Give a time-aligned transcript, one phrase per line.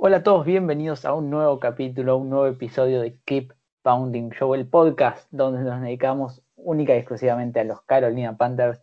[0.00, 3.52] Hola a todos, bienvenidos a un nuevo capítulo, un nuevo episodio de Keep
[3.82, 8.80] Pounding Show, el podcast donde nos dedicamos única y exclusivamente a los Carolina Panthers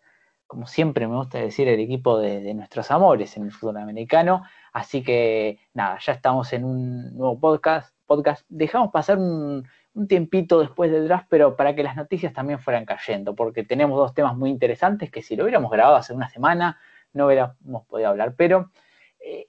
[0.48, 4.44] como siempre me gusta decir, el equipo de, nuestros amores en el fútbol americano.
[4.74, 7.96] Así que nada, ya estamos en un nuevo podcast.
[8.06, 8.46] podcast.
[8.50, 9.68] Dejamos pasar un,
[10.08, 14.14] tiempito después del draft, pero para que las noticias también fueran cayendo, porque tenemos dos
[14.14, 16.80] temas muy interesantes que si lo hubiéramos grabado hace una semana
[17.14, 18.36] no hubiéramos podido hablar.
[18.36, 18.72] Pero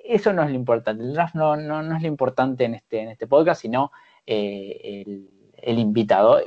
[0.04, 1.02] eso no es lo importante.
[1.02, 3.92] El draft no, no, es lo importante en este, en este podcast, sino
[4.26, 5.04] eh,
[5.56, 6.40] el, invitado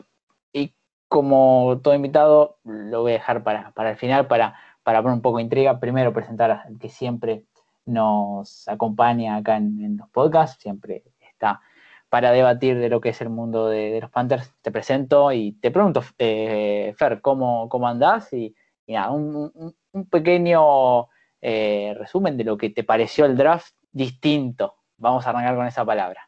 [1.10, 5.38] como todo invitado, lo voy a dejar para, el final, para, para poner un poco
[5.38, 5.80] de intriga.
[5.80, 7.46] Primero presentar al que siempre
[7.86, 11.62] nos acompaña acá en, los podcasts, siempre está
[12.10, 14.54] para debatir de lo que es el mundo de, los Panthers.
[14.62, 18.32] Te presento y te pregunto, eh, Fer, ¿cómo, cómo andás?
[18.34, 18.56] Y,
[18.88, 19.76] nada, un,
[20.12, 21.08] pequeño
[21.42, 24.76] eh, resumen de lo que te pareció el draft distinto.
[24.98, 26.26] Vamos a arrancar con esa palabra.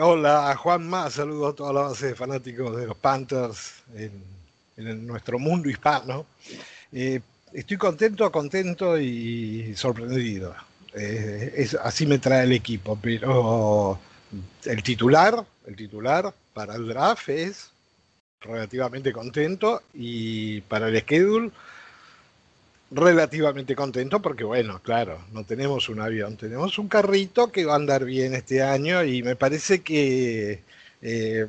[0.00, 5.68] Hola, Juanma, saludo a toda la base de fanáticos de los Panthers en, nuestro mundo
[5.68, 6.26] hispano.
[6.92, 7.20] Eh,
[7.52, 10.54] estoy contento, contento y sorprendido.
[10.94, 13.98] Eh, así me trae el equipo, pero
[14.64, 17.70] el titular, el titular para el draft es
[18.40, 21.50] relativamente contento y para el schedule
[22.90, 27.76] relativamente contento porque, bueno, claro, no tenemos un avión, tenemos un carrito que va a
[27.76, 30.62] andar bien este año y me parece que
[31.02, 31.46] eh,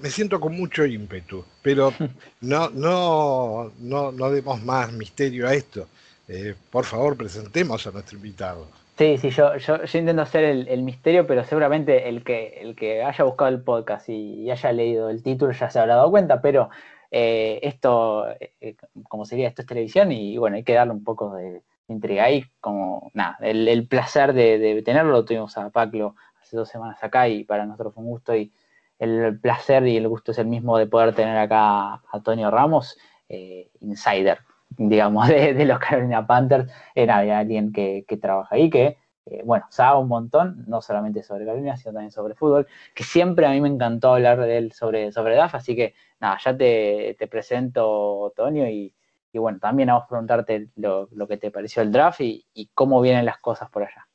[0.00, 1.92] me siento con mucho ímpetu, pero
[2.40, 5.88] no, no, no, no demos más misterio a esto.
[6.28, 8.66] Eh, por favor, presentemos a nuestro invitado.
[8.96, 13.02] Sí, sí, yo, yo, yo intento hacer el, misterio, pero seguramente el que, el que
[13.02, 16.68] haya buscado el podcast y haya leído el título ya se habrá dado cuenta, pero
[17.14, 18.74] eh, esto, eh,
[19.06, 22.46] como sería, esto es televisión y, bueno, hay que darle un poco de, intriga ahí,
[22.58, 27.44] como nada, el, placer de, tenerlo, lo tuvimos a Paclo hace dos semanas acá y
[27.44, 28.50] para nosotros fue un gusto y
[28.98, 32.96] el placer y el gusto es el mismo de poder tener acá a Antonio Ramos,
[33.28, 34.38] eh, insider,
[34.70, 38.96] digamos, de, los Carolina Panthers, era alguien que, que trabaja ahí, que
[39.26, 43.46] eh, bueno, sabe un montón, no solamente sobre Carolina, sino también sobre fútbol, que siempre
[43.46, 47.28] a mí me encantó hablar de él sobre, sobre DAF, así que nada, ya te,
[47.30, 48.92] presento, Tonio, y,
[49.32, 53.38] bueno, también vamos a preguntarte lo, que te pareció el draft y, cómo vienen las
[53.38, 54.08] cosas por allá.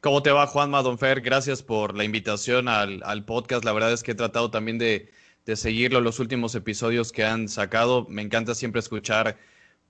[0.00, 1.20] ¿Cómo te va, Juan Madonfer?
[1.20, 3.64] Gracias por la invitación al, podcast.
[3.64, 5.10] La verdad es que he tratado también de,
[5.56, 8.06] seguirlo los últimos episodios que han sacado.
[8.08, 9.36] Me encanta siempre escuchar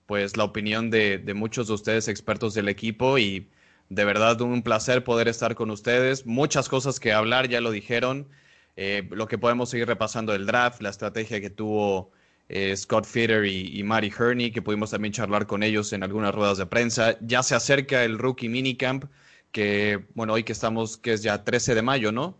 [0.07, 3.47] pues la opinión de, de muchos de ustedes, expertos del equipo, y
[3.89, 6.25] de verdad, un placer poder estar con ustedes.
[6.25, 8.27] Muchas cosas que hablar, ya lo dijeron.
[8.75, 12.11] Eh, lo que podemos seguir repasando del draft, la estrategia que tuvo
[12.49, 16.33] eh, Scott Fitter y, y Mari Herney, que pudimos también charlar con ellos en algunas
[16.33, 17.17] ruedas de prensa.
[17.21, 19.05] Ya se acerca el rookie minicamp,
[19.51, 22.37] que, bueno, hoy que estamos, que es ya 13 de mayo, ¿no?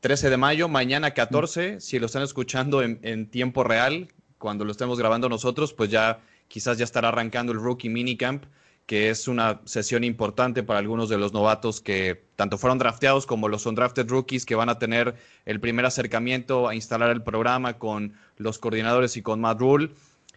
[0.00, 4.08] 13 de mayo, mañana 14, si lo están escuchando en, en tiempo real,
[4.38, 8.44] cuando lo estemos grabando nosotros, pues ya quizás ya estará arrancando el rookie minicamp
[8.90, 13.46] que es una sesión importante para algunos de los novatos que tanto fueron drafteados como
[13.46, 15.14] los undrafted rookies que van a tener
[15.46, 19.90] el primer acercamiento a instalar el programa con los coordinadores y con Matt Rule.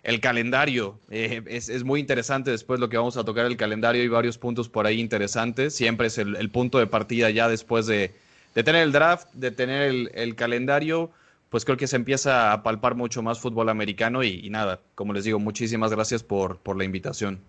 [0.03, 4.07] El calendario eh, es, muy interesante después lo que vamos a tocar el calendario y
[4.07, 5.73] varios puntos por ahí interesantes.
[5.73, 8.13] Siempre es el, punto de partida ya después de,
[8.53, 11.09] tener el draft, de tener el, calendario
[11.49, 15.23] pues creo que se empieza a palpar mucho más fútbol americano y, nada, como les
[15.23, 17.41] digo, muchísimas gracias por, por la invitación.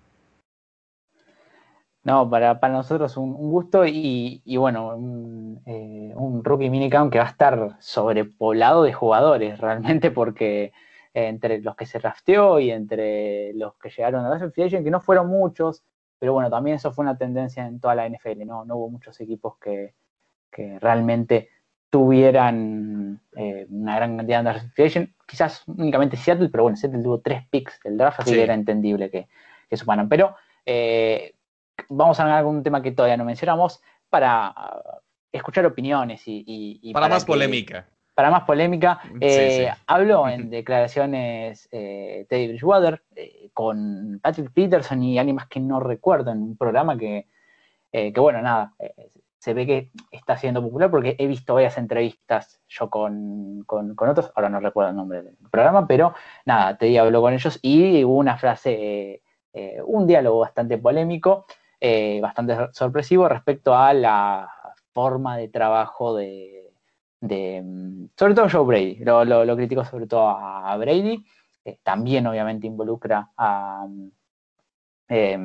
[2.04, 7.10] No, para, para nosotros un, un gusto y, y bueno, un, eh, un, rookie minicamp
[7.10, 10.64] que va a estar sobrepoblado de jugadores realmente porque
[11.14, 14.90] eh, entre los que se rafteó y entre los que llegaron a la Association, que
[14.90, 15.82] no fueron muchos,
[16.18, 18.66] pero bueno, también eso fue una tendencia en toda la NFL, ¿no?
[18.66, 19.94] No hubo muchos equipos que,
[20.50, 21.48] que realmente
[21.88, 27.46] tuvieran eh, una gran cantidad de Association, quizás únicamente Seattle, pero bueno, Seattle tuvo tres
[27.48, 29.26] picks del draft, así que era entendible que,
[29.70, 30.08] que sumaran.
[30.08, 30.34] Pero
[30.66, 31.34] eh,
[31.88, 34.54] vamos a hablar de algún tema que todavía no mencionamos para
[35.32, 36.92] escuchar opiniones y...
[36.92, 37.88] para, más polémica.
[38.14, 45.18] para más polémica, eh, habló en declaraciones eh, Teddy Bridgewater eh, con Patrick Peterson y
[45.18, 47.26] alguien más que no recuerdo en un programa que,
[47.90, 48.74] que bueno, nada,
[49.38, 54.48] se ve que está siendo popular porque he visto varias entrevistas yo con, otros, ahora
[54.48, 58.36] no recuerdo el nombre del programa, pero nada, Teddy habló con ellos y hubo una
[58.36, 59.22] frase,
[59.84, 61.46] un diálogo bastante polémico,
[62.20, 64.50] bastante sorpresivo respecto a la
[64.92, 66.70] forma de trabajo de
[67.20, 71.24] mm, sobre todo Joe Brady, lo, lo, critico sobre todo a, Brady,
[71.82, 73.86] también obviamente involucra a,
[75.08, 75.38] eh,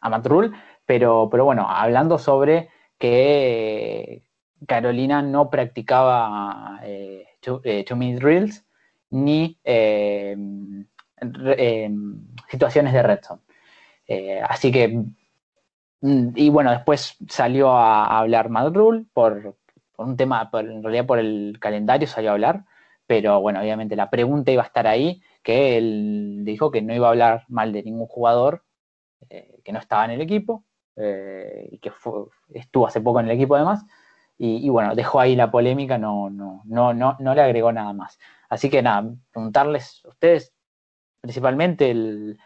[0.00, 0.52] a Matt Rule,
[0.88, 4.22] pero, bueno, hablando sobre que
[4.66, 8.64] Carolina no practicaba eh, two, eh, drills
[9.10, 10.86] ni em,
[11.20, 13.42] em, situaciones de red zone.
[14.06, 15.16] Eh, así que, mm,
[16.00, 19.56] y bueno, después salió a, hablar Matt Rule por,
[19.96, 22.64] por un tema, en realidad por el calendario salió a hablar,
[23.06, 27.06] pero bueno, obviamente la pregunta iba a estar ahí, que él dijo que no iba
[27.08, 28.64] a hablar mal de ningún jugador
[29.30, 30.64] eh, que no estaba en el equipo,
[30.96, 31.90] eh, y que
[32.54, 33.84] estuvo hace poco en el equipo además,
[34.40, 38.20] y, bueno, dejó ahí la polémica, no, no, no, no, no le agregó nada más.
[38.48, 40.54] Así que nada, preguntarles a ustedes
[41.20, 42.38] principalmente el,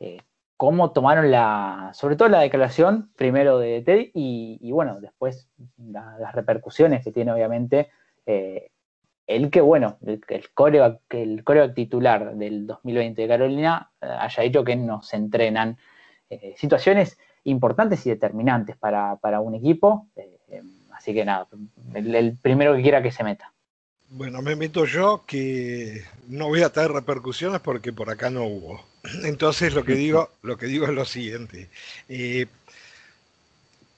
[0.00, 0.18] eh,
[0.56, 7.04] cómo tomaron la, sobre todo la declaración primero de Teddy y, bueno, después las repercusiones
[7.04, 7.90] que tiene obviamente
[8.24, 8.70] eh,
[9.26, 14.64] el que, bueno, el, el coreback, el titular del 2020 de Carolina eh, haya dicho
[14.64, 15.76] que no se entrenan
[16.30, 20.08] eh, situaciones importantes y determinantes para, un equipo.
[20.92, 21.48] así que nada,
[21.94, 23.52] el primero que quiera que se meta.
[24.08, 28.80] Bueno, me meto yo que no voy a traer repercusiones porque por acá no hubo.
[29.22, 31.68] Entonces lo que digo, lo que digo es lo siguiente.
[32.08, 32.46] Eh,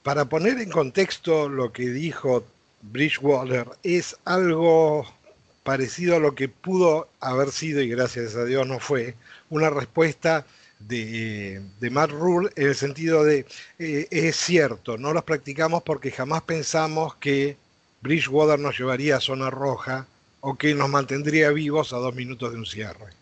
[0.03, 2.45] para poner en contexto lo que dijo
[2.81, 5.05] Bridgewater, es algo
[5.63, 9.15] parecido a lo que pudo haber sido, y gracias a Dios no fue,
[9.49, 10.45] una respuesta
[10.79, 13.45] de, Matt Rule en el sentido de,
[13.77, 17.57] eh, es cierto, no los practicamos porque jamás pensamos que
[18.01, 20.07] Bridgewater nos llevaría a zona roja
[20.39, 23.18] o que nos mantendría vivos a dos minutos de un cierre.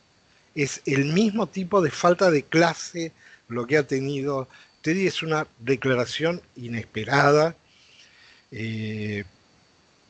[0.58, 3.12] Es el mismo tipo de falta de clase
[3.48, 4.48] lo que ha tenido.
[4.82, 7.56] Teddy es una declaración inesperada.
[8.52, 9.24] Eh,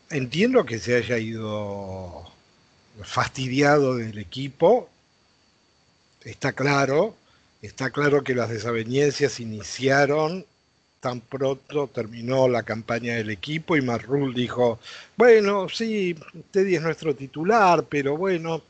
[0.10, 2.32] entiendo que se haya ido
[3.04, 4.90] fastidiado del equipo,
[6.24, 7.16] está claro,
[7.62, 10.46] está claro que las desavenencias iniciaron
[11.00, 14.80] tan pronto terminó la campaña del equipo y Marrul dijo,
[15.16, 16.16] bueno, sí,
[16.52, 18.64] Teddy es nuestro titular, pero bueno,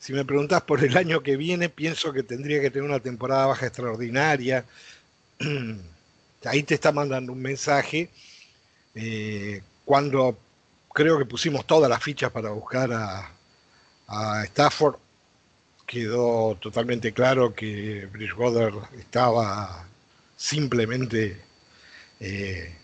[0.00, 3.46] si me preguntas por el año que viene, pienso que tendría que tener una temporada
[3.46, 4.64] baja extraordinaria.
[6.44, 8.08] Ahí te está mandando un mensaje.
[8.94, 10.38] Eh, cuando
[10.94, 14.96] creo que pusimos todas las fichas para buscar a, Stafford,
[15.86, 19.86] quedó totalmente claro que Bridgewater estaba
[20.36, 21.40] simplemente
[22.18, 22.74] eh,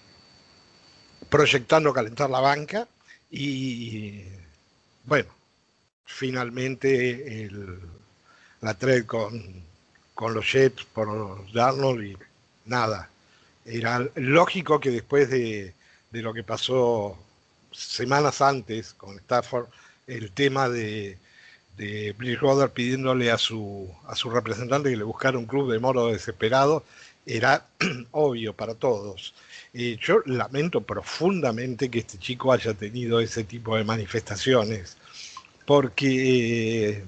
[1.29, 2.87] proyectando calentar la banca
[3.31, 4.23] y
[5.05, 5.36] bueno,
[6.07, 7.49] finalmente
[8.61, 9.63] la trade con,
[10.33, 12.17] los Jets por Darnold y
[12.65, 13.11] nada.
[13.65, 15.75] Era lógico que después de,
[16.13, 17.19] lo que pasó
[17.73, 19.67] semanas antes con Stafford,
[20.07, 21.19] el tema de,
[21.77, 26.07] de Bridgewater pidiéndole a su, a su representante que le buscara un club de moro
[26.07, 26.85] desesperado,
[27.27, 27.67] era
[28.13, 29.35] obvio para todos.
[29.75, 34.97] Eh, yo lamento profundamente que este chico haya tenido ese tipo de manifestaciones,
[35.67, 37.05] porque eh,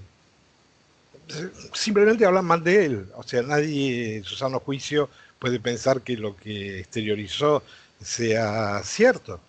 [1.73, 3.09] simplemente hablan mal de él.
[3.15, 7.63] O sea, nadie en juicio puede pensar que lo que exteriorizó
[8.03, 9.41] sea cierto.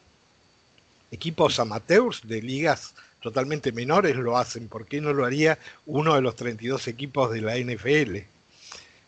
[1.11, 4.67] Equipos amateurs de ligas totalmente menores lo hacen.
[4.67, 8.17] ¿Por qué no lo haría uno de los 32 equipos de la NFL?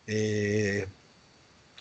[0.08, 0.86] Eh,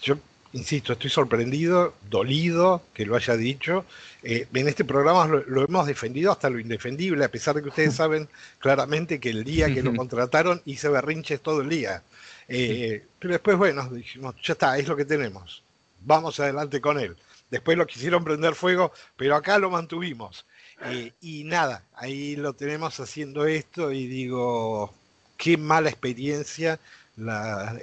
[0.02, 0.18] yo
[0.54, 3.86] insisto, estoy sorprendido, dolido que lo haya dicho.
[4.24, 7.96] Eh, en este programa lo, hemos defendido hasta lo indefendible, a pesar de que ustedes
[7.96, 8.28] saben
[8.60, 12.04] claramente que el día que lo contrataron hice berrinches todo el día.
[12.48, 15.64] Eh, pero después, bueno, dijimos, ya está, es lo que tenemos.
[16.02, 17.16] Vamos adelante con él.
[17.50, 20.46] Después lo quisieron prender fuego, pero acá lo mantuvimos.
[20.86, 24.94] Eh, y nada, ahí lo tenemos haciendo esto y digo,
[25.38, 26.80] qué mala experiencia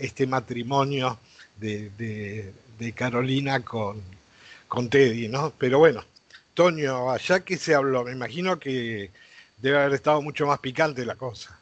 [0.01, 1.19] este matrimonio
[1.61, 2.53] de,
[2.95, 4.03] Carolina con,
[4.69, 5.53] con Teddy, ¿no?
[5.59, 6.05] Pero bueno,
[6.55, 9.11] Toño, allá que se habló, me imagino que
[9.59, 11.59] debe haber estado mucho más picante la cosa.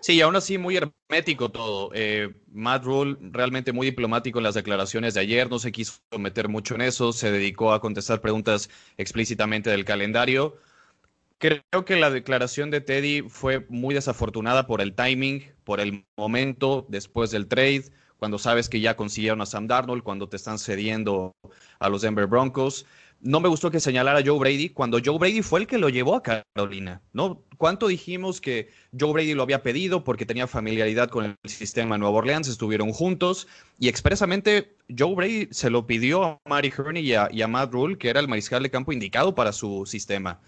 [0.00, 1.90] Sí, y aún así muy hermético todo.
[1.94, 6.48] Eh, Matt Rule realmente muy diplomático en las declaraciones de ayer, no se quiso meter
[6.48, 10.56] mucho en eso, se dedicó a contestar preguntas explícitamente del calendario.
[11.38, 16.86] Creo que la declaración de Teddy fue muy desafortunada por el timing, por el momento
[16.88, 17.84] después del trade,
[18.20, 21.32] cuando sabes que ya consiguieron a Sam Darnold, cuando te están cediendo
[21.78, 22.84] a los Denver Broncos.
[23.22, 25.88] No me gustó que señalara a Joe Brady cuando Joe Brady fue el que lo
[25.88, 27.42] llevó a Carolina, ¿no?
[27.56, 32.00] ¿Cuánto dijimos que Joe Brady lo había pedido porque tenía familiaridad con el sistema de
[32.00, 33.48] Nueva Orleans, estuvieron juntos
[33.78, 37.72] y expresamente Joe Brady se lo pidió a Mari Herney y a, y a Matt
[37.72, 40.40] Rule, que era el mariscal de campo indicado para su sistema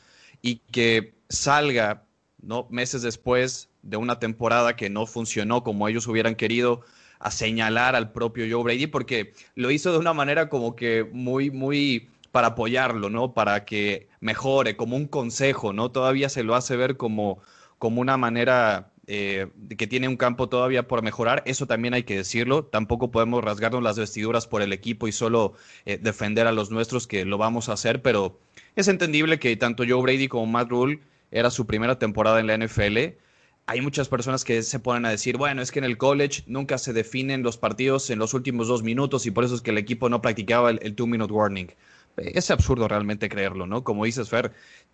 [0.42, 2.04] y que salga
[2.42, 2.66] ¿no?
[2.70, 6.82] meses después de una temporada que no funcionó como ellos hubieran querido
[7.22, 11.50] a señalar al propio Joe Brady porque lo hizo de una manera como que muy,
[11.50, 13.32] muy para apoyarlo, ¿no?
[13.32, 15.90] Para que mejore, como un consejo, ¿no?
[15.90, 17.38] Todavía se lo hace ver como,
[17.78, 22.16] como una manera eh, que tiene un campo todavía por mejorar, eso también hay que
[22.16, 22.64] decirlo.
[22.64, 27.06] Tampoco podemos rasgarnos las vestiduras por el equipo y solo eh, defender a los nuestros,
[27.06, 28.40] que lo vamos a hacer, pero
[28.74, 31.00] es entendible que tanto Joe Brady como Matt Rule
[31.30, 33.16] era su primera temporada en la NFL.
[33.66, 36.78] Hay muchas personas que se ponen a decir, bueno, es que en el college nunca
[36.78, 39.78] se definen los partidos en los últimos dos minutos y por eso es que el
[39.78, 41.68] equipo no practicaba el, two-minute warning.
[42.16, 43.84] Es absurdo realmente creerlo, ¿no?
[43.84, 44.52] Como dices, Fer,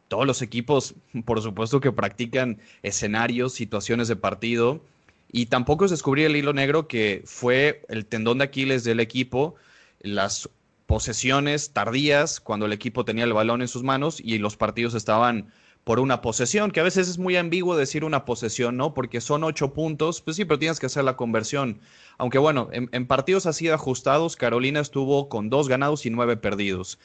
[0.09, 0.95] todos los equipos,
[1.25, 4.85] por supuesto que practican escenarios, situaciones de partido,
[5.31, 9.57] y tampoco es descubrir el hilo negro que fue el tendón de Aquiles del equipo,
[10.01, 10.49] las
[10.87, 15.53] posesiones tardías cuando el equipo tenía el balón en sus manos y los partidos estaban
[15.85, 18.93] por una posesión, que a veces es muy ambiguo decir una posesión, ¿no?
[18.93, 21.81] Porque son ocho puntos, pues sí, pero tienes que hacer la conversión.
[22.19, 26.99] Aunque bueno, en, partidos así ajustados, Carolina estuvo con dos ganados y nueve perdidos.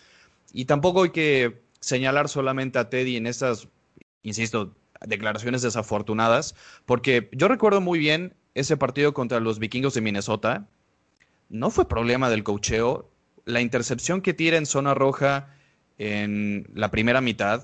[0.52, 3.70] Y tampoco hay que señalar solamente a Teddy en estas,
[4.22, 4.76] insisto,
[5.08, 10.68] declaraciones desafortunadas, porque yo recuerdo muy bien ese partido contra los vikingos de Minnesota.
[11.50, 13.10] No fue problema del cocheo.
[13.46, 15.56] La intercepción que tira en zona roja
[15.98, 17.64] en la primera mitad,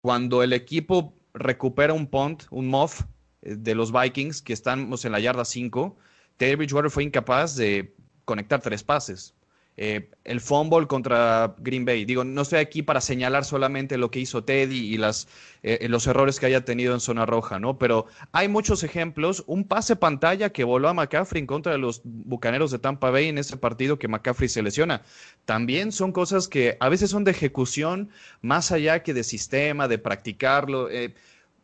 [0.00, 3.02] cuando el equipo recupera un punt, un muff
[3.42, 5.96] eh, de los Vikings que estamos en la yarda 5,
[6.36, 9.34] Teddy Bridgewater fue incapaz de conectar tres pases.
[9.76, 12.04] Eh, el fumble contra Green Bay.
[12.04, 15.00] Digo, no estoy aquí para señalar solamente lo que hizo Teddy y
[15.62, 17.78] eh, los errores que haya tenido en zona roja, ¿no?
[17.78, 19.42] Pero hay muchos ejemplos.
[19.46, 23.28] Un pase pantalla que voló a McCaffrey en contra de los bucaneros de Tampa Bay
[23.28, 25.02] en ese partido que McCaffrey se lesiona.
[25.46, 28.10] También son cosas que a veces son de ejecución
[28.42, 30.90] más allá que de sistema, de practicarlo.
[30.90, 31.14] Eh,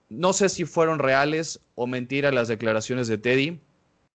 [0.08, 3.60] no sé si fueron reales o mentiras las declaraciones de Teddy.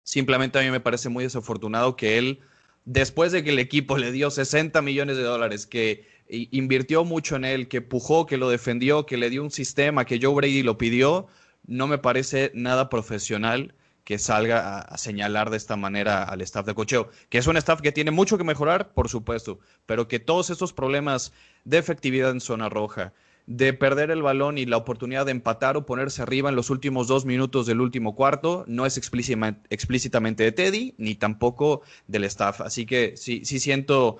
[0.03, 2.39] Simplemente a mí me parece muy desafortunado que él
[2.85, 7.45] después de que el equipo le dio 60 millones de dólares, que invirtió mucho en
[7.45, 10.77] él, que pujó, que lo defendió, que le dio un sistema, que Joe Brady lo
[10.77, 11.27] pidió,
[11.67, 16.73] no me parece nada profesional que salga a, señalar de esta manera al staff de
[16.73, 20.49] cocheo, que es un staff que tiene mucho que mejorar, por supuesto, pero que todos
[20.49, 21.33] estos problemas
[21.65, 23.13] de efectividad en zona roja,
[23.57, 27.07] de perder el balón y la oportunidad de empatar o ponerse arriba en los últimos
[27.07, 32.61] dos minutos del último cuarto no es explícitamente de Teddy ni tampoco del staff.
[32.61, 34.19] Así que sí, sí siento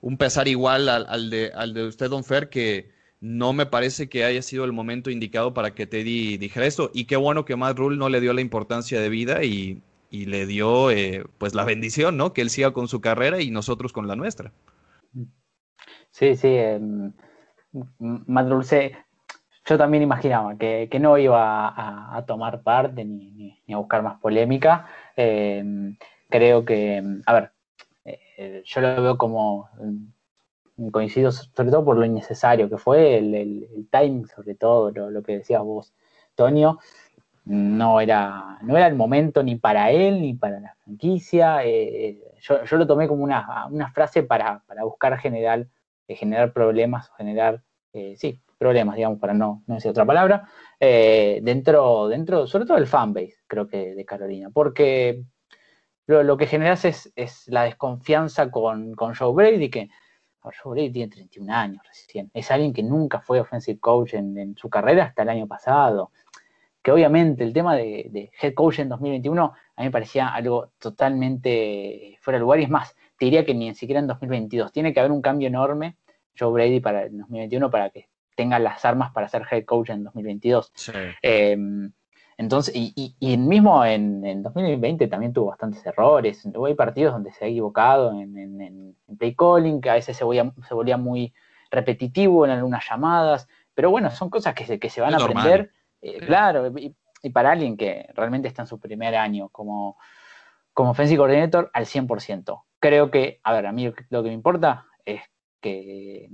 [0.00, 4.24] un pesar igual al, de, al de usted, Don Fer, que no me parece que
[4.24, 6.90] haya sido el momento indicado para que Teddy dijera esto.
[6.92, 10.44] Y qué bueno que Matt Rule no le dio la importancia de vida y, le
[10.44, 12.32] dio eh, pues la bendición, ¿no?
[12.32, 14.52] Que él siga con su carrera y nosotros con la nuestra.
[16.10, 16.48] Sí, sí.
[16.48, 17.12] Em,
[17.98, 18.96] más dulce,
[19.64, 24.86] yo también imaginaba que, no iba a, tomar parte ni, a buscar más polémica.
[25.16, 25.94] Eh,
[26.28, 27.52] creo que, a ver,
[28.04, 29.68] eh, yo lo veo como
[30.76, 35.22] mm, coincido sobre todo por lo innecesario que fue el, el, timing, sobre todo lo,
[35.22, 35.92] que decías vos,
[36.34, 36.78] Tonio.
[37.44, 41.64] No era, no era el momento ni para él ni para la franquicia.
[41.64, 45.68] Eh, yo, yo, lo tomé como una, una frase para, para buscar general
[46.16, 52.06] generar problemas generar, eh, sí, problemas, digamos, para no, no decir otra palabra, eh, dentro,
[52.06, 55.24] dentro, sobre todo el fanbase, creo que de Carolina, porque
[56.06, 59.88] lo, que generas es, es, la desconfianza con, con Joe Brady, que
[60.40, 64.70] Joe Brady tiene 31 años recién, es alguien que nunca fue offensive coach en, su
[64.70, 66.12] carrera hasta el año pasado,
[66.82, 70.70] que obviamente el tema de, de, head coach en 2021 a mí me parecía algo
[70.78, 74.92] totalmente fuera de lugar y es más, te diría que ni siquiera en 2022, tiene
[74.92, 75.96] que haber un cambio enorme
[76.38, 80.04] Joe Brady para el 2021 para que tenga las armas para ser head coach en
[80.04, 80.72] 2022.
[81.22, 81.92] Em,
[82.38, 86.42] entonces, y, y, mismo en, 2020 también tuvo bastantes errores.
[86.66, 90.74] Hay partidos donde se ha equivocado en, play calling, que a veces se volvía, se
[90.74, 91.32] volvía, muy
[91.70, 93.48] repetitivo en algunas llamadas.
[93.74, 95.70] Pero bueno, son cosas que se, que se van a aprender.
[96.00, 96.96] Eh, claro, y,
[97.30, 99.96] para alguien que realmente está en su primer año como,
[100.72, 102.64] como offensive coordinator al 100%.
[102.80, 104.86] Creo que, a ver, a mí lo que me importa
[105.62, 106.28] que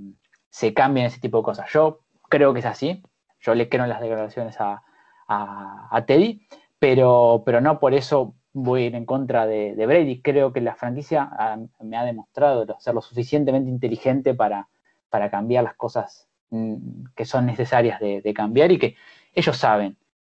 [0.49, 1.71] se cambien ese tipo de cosas.
[1.71, 3.01] Yo creo que es así,
[3.39, 4.83] yo le creo en las declaraciones a,
[6.07, 6.41] Teddy,
[6.79, 10.21] pero, pero no por eso voy a ir en contra de, Brady.
[10.21, 11.29] Creo que la franquicia
[11.81, 14.67] me ha demostrado ser lo suficientemente inteligente para,
[15.09, 18.95] para cambiar las cosas mm, que son necesarias de, cambiar y que
[19.33, 19.97] ellos saben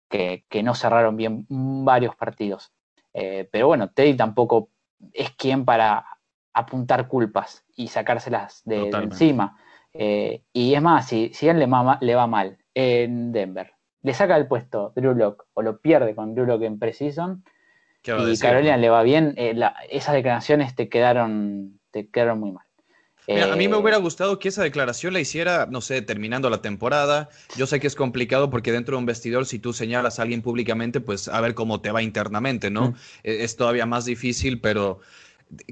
[0.08, 2.72] que, no cerraron bien varios partidos.
[3.14, 4.70] Eh, pero bueno, Teddy tampoco
[5.12, 6.04] es quien para
[6.52, 9.56] apuntar culpas y sacárselas de, encima.
[9.92, 11.68] Eh, y es más, si, si a él le,
[12.00, 16.34] le, va mal en Denver, le saca el puesto Drew Lock o lo pierde con
[16.34, 17.42] Drew Lock en Precision
[18.02, 19.54] y Carolina le va bien, eh,
[19.90, 22.64] esas declaraciones te quedaron, te quedaron muy mal.
[23.28, 27.28] a mí me hubiera gustado que esa declaración la hiciera, no sé, terminando la temporada.
[27.56, 30.40] Yo sé que es complicado porque dentro de un vestidor, si tú señalas a alguien
[30.40, 32.92] públicamente, pues a ver cómo te va internamente, ¿no?
[32.92, 32.94] Mm.
[33.24, 35.00] E, es todavía más difícil, pero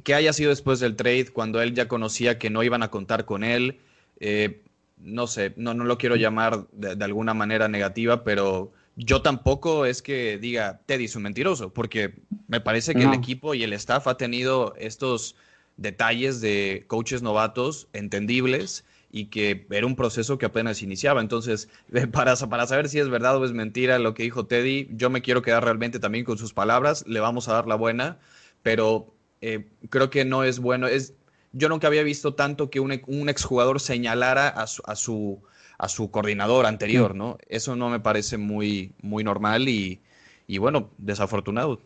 [0.05, 3.25] que haya sido después del trade, cuando él ya conocía que no iban a contar
[3.25, 3.79] con él,
[4.21, 4.63] eh,
[4.99, 10.03] no sé, no, no lo quiero llamar de, alguna manera negativa, pero yo tampoco es
[10.03, 12.15] que diga Teddy es un mentiroso, porque
[12.49, 15.37] me parece que el equipo y el staff ha tenido estos
[15.77, 21.21] detalles de coaches novatos entendibles y que era un proceso que apenas iniciaba.
[21.21, 21.69] Entonces,
[22.13, 25.23] para, para saber si es verdad o es mentira lo que dijo Teddy, yo me
[25.23, 28.19] quiero quedar realmente también con sus palabras, le vamos a dar la buena,
[28.63, 30.87] pero eh, creo que no es bueno.
[30.87, 31.15] Es,
[31.53, 35.43] yo nunca había visto tanto que un, un exjugador señalara a su, a su,
[35.79, 37.15] a su coordinador anterior.
[37.15, 37.39] ¿no?
[37.49, 40.01] Eso no me parece muy, muy normal y,
[40.47, 41.81] y bueno, desafortunado.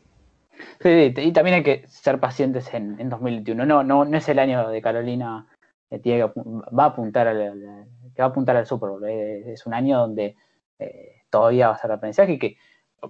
[0.81, 3.67] Sí, y también hay que ser pacientes en, en 2021.
[3.67, 5.47] No, no, no es el año de Carolina
[5.91, 9.05] que tiene va a apuntar al, que va a apuntar al Super Bowl.
[9.07, 10.37] Es un año donde
[10.79, 12.57] eh, todavía va a ser aprendizaje y que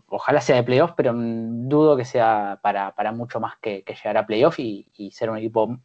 [0.08, 4.58] ojalá sea de playoff, pero dudo que sea para, mucho más que, llegar a playoff
[4.58, 5.78] y, ser un equipo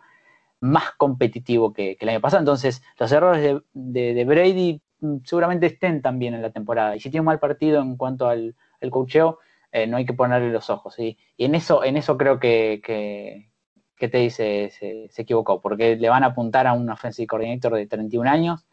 [0.60, 2.42] más competitivo que, el año pasado.
[2.42, 6.96] Entonces, los errores de, Brady mm, seguramente estén también en la temporada.
[6.96, 9.40] Y si tiene un mal partido en cuanto al, al coacheo,
[9.72, 10.98] eh, no hay que ponerle los ojos.
[11.00, 13.50] Y en eso, en eso creo que, que,
[13.98, 17.88] que Teddy se, se, equivocó, porque le van a apuntar a un offensive coordinator de
[17.88, 18.66] 31 años,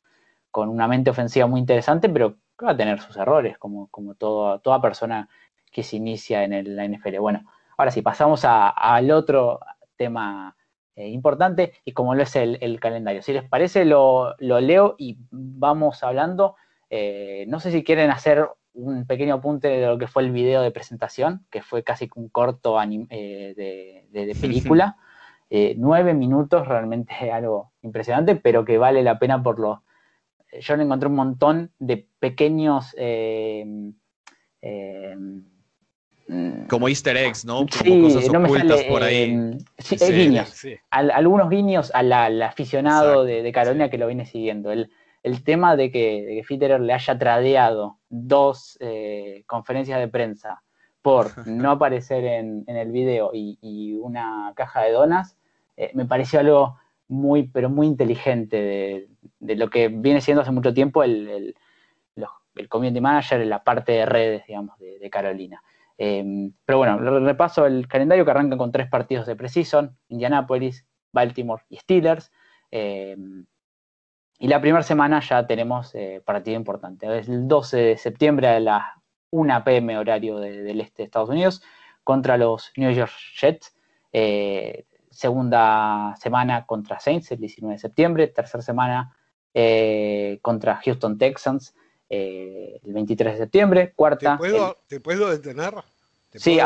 [0.50, 4.80] con una mente ofensiva muy interesante, pero va a tener sus errores, como, como toda
[4.80, 5.28] persona
[5.70, 7.18] que se inicia en el, la NFL.
[7.18, 7.44] Bueno,
[7.76, 9.60] ahora sí, pasamos al otro
[9.96, 10.56] tema
[10.96, 13.22] eh, importante y como lo es el, calendario.
[13.22, 16.54] Si les parece, lo, leo y vamos hablando.
[16.90, 20.62] Eh, no sé si quieren hacer un pequeño apunte de lo que fue el video
[20.62, 24.96] de presentación, que fue casi un corto eh, de, de, película.
[25.76, 29.78] nueve minutos, realmente algo impresionante, pero que vale la pena por los
[30.60, 32.94] yo encontré un montón de pequeños...
[32.98, 33.92] Eh,
[34.62, 35.16] eh,
[36.68, 37.66] como easter eggs, ¿no?
[37.66, 39.30] Como cosas ocultas por ahí.
[39.30, 40.66] Eh, sí, guiños.
[40.90, 44.72] algunos guiños al, aficionado de, Carolina que lo viene siguiendo.
[44.72, 44.88] El,
[45.44, 48.78] tema de que, Fitterer le haya tradeado dos
[49.46, 50.62] conferencias de prensa
[51.02, 55.36] por no aparecer en, el video y, una caja de donas,
[55.92, 59.08] me pareció algo muy, pero muy inteligente de,
[59.38, 61.54] de lo que viene siendo hace mucho tiempo el, el,
[62.56, 65.62] el community manager la parte de redes, digamos, de, Carolina.
[65.96, 71.62] Em, pero bueno, repaso el calendario que arranca con tres partidos de Precision, Indianapolis, Baltimore
[71.68, 72.32] y Steelers.
[72.70, 73.46] Em,
[74.38, 77.18] y la primera semana ya tenemos eh, partido importante.
[77.18, 78.84] Es el 12 de septiembre a las
[79.30, 81.62] 1 pm horario del este de Estados Unidos
[82.02, 83.74] contra los New York Jets.
[84.12, 88.26] Eh, segunda semana contra Saints el 19 de septiembre.
[88.28, 89.16] Tercera semana
[89.52, 91.74] eh, contra Houston Texans
[92.08, 93.92] eh, el 23 de septiembre.
[93.94, 94.32] Cuarta.
[94.32, 95.74] ¿Te puedo, ¿te puedo detener?
[96.32, 96.58] sí,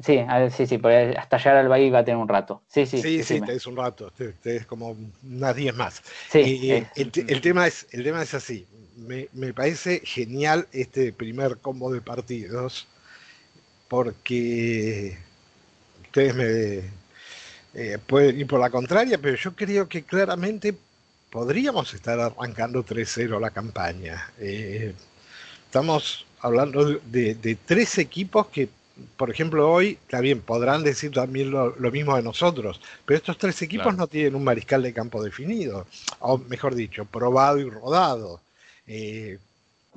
[0.00, 0.80] sí, sí, sí,
[1.16, 2.62] hasta llegar al Bahía va a tener un rato.
[2.66, 3.00] Sí, sí.
[3.02, 6.02] Sí, sí, te es un rato, te, es como unas 10 más.
[6.30, 8.66] Sí, eh, el, tema es, el tema es así.
[8.96, 12.88] Me, me, parece genial este primer combo de partidos
[13.88, 15.16] porque
[16.02, 16.98] ustedes me
[18.06, 20.74] pueden ir por la contraria, pero yo creo que claramente
[21.30, 24.30] podríamos estar arrancando 3-0 la campaña.
[24.38, 24.94] Eh,
[25.66, 28.68] estamos hablando de, tres equipos que,
[29.16, 33.60] por ejemplo, hoy, está bien, podrán decir también lo, mismo de nosotros, pero estos tres
[33.62, 35.86] equipos no tienen un mariscal de campo definido,
[36.20, 38.40] o mejor dicho, probado y rodado.
[38.86, 39.38] Eh,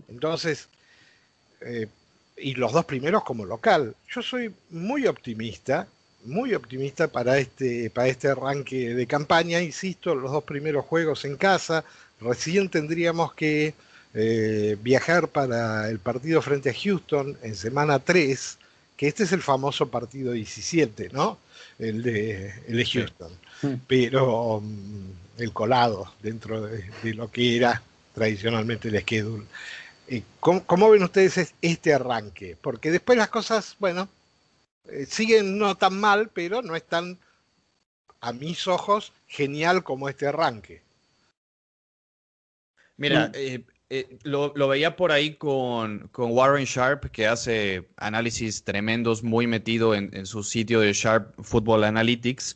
[0.10, 0.68] entonces,
[1.62, 1.88] eh,
[2.38, 3.96] y los dos primeros como local.
[4.10, 5.88] Yo soy muy optimista
[6.26, 9.62] muy optimista para este, para este arranque de campaña.
[9.62, 11.84] Insisto, los dos primeros juegos en casa.
[12.20, 13.74] Recién tendríamos que
[14.14, 18.58] eh, viajar para el partido frente a Houston en semana 3,
[18.98, 21.38] que este es el famoso partido 17, ¿no?
[21.80, 23.32] El de, el de Houston.
[23.88, 27.82] Pero mm, el colado dentro de, lo que era
[28.14, 29.46] tradicionalmente el schedule.
[30.40, 32.58] ¿cómo, ven ustedes este arranque?
[32.62, 34.10] Porque después las cosas, bueno,
[34.92, 37.20] eh, siguen no tan mal, pero no están,
[38.20, 40.82] a mis ojos, genial como este arranque.
[42.98, 43.32] Mira, mm.
[43.36, 49.48] eh, eh, lo, veía por ahí con, con, Warren Sharp, que hace análisis tremendos, muy
[49.48, 52.56] metido en, su sitio de Sharp Football Analytics.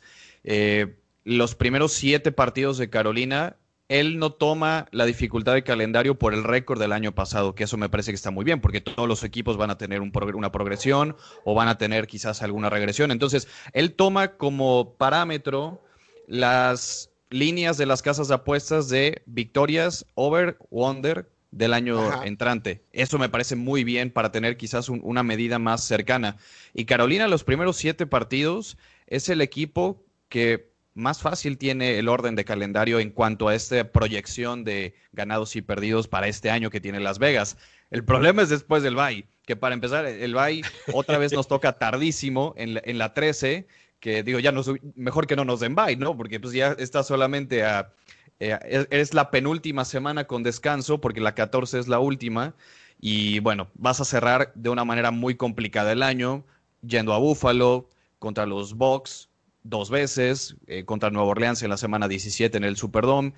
[1.24, 3.56] los primeros siete partidos de Carolina
[3.88, 7.76] él no toma la dificultad de calendario por el récord del año pasado, que eso
[7.76, 11.16] me parece que está muy bien, porque todos los equipos van a tener una progresión
[11.44, 13.10] o van a tener quizás alguna regresión.
[13.10, 15.82] Entonces, él toma como parámetro
[16.26, 22.82] las líneas de las casas de apuestas de victorias over wonder del año entrante.
[22.92, 26.36] Eso me parece muy bien para tener quizás una medida más cercana.
[26.74, 32.34] Y Carolina, los primeros siete partidos, es el equipo que más fácil tiene el orden
[32.34, 36.80] de calendario en cuanto a esta proyección de ganados y perdidos para este año que
[36.80, 37.58] tiene Las Vegas.
[37.90, 41.74] El problema es después del bye, que para empezar, el bye otra vez nos toca
[41.74, 43.66] tardísimo en la, en la 13,
[44.00, 44.52] que digo, ya
[44.94, 46.16] mejor que no nos den bye, ¿no?
[46.16, 47.92] Porque pues ya está solamente a,
[48.40, 52.54] eh, es la penúltima semana con descanso, porque la 14 es la última,
[52.98, 56.44] y bueno, vas a cerrar de una manera muy complicada el año,
[56.80, 59.28] yendo a Buffalo contra los Bucks,
[59.68, 63.32] dos veces, eh, contra Nueva Orleans en la semana 17 en el Superdome.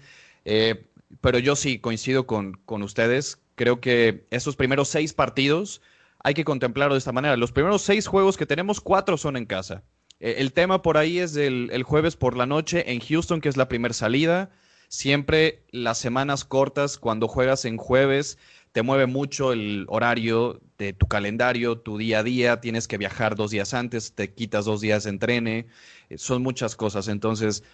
[0.44, 0.86] Eh,
[1.20, 3.40] pero yo sí coincido con, con, ustedes.
[3.54, 5.80] Creo que esos primeros seis partidos
[6.22, 7.36] hay que contemplarlo de esta manera.
[7.36, 9.82] Los primeros seis juegos que tenemos, cuatro son en casa.
[10.20, 13.48] Eh, el tema por ahí es del el jueves por la noche en Houston, que
[13.48, 14.50] es la primera salida.
[14.88, 18.38] Siempre las semanas cortas, cuando juegas en jueves,
[18.72, 23.34] te mueve mucho el horario de tu calendario, tu día a día, tienes que viajar
[23.34, 25.66] dos días antes, te quitas dos días de entrene,
[26.08, 27.08] eh, son muchas cosas.
[27.08, 27.64] Entonces,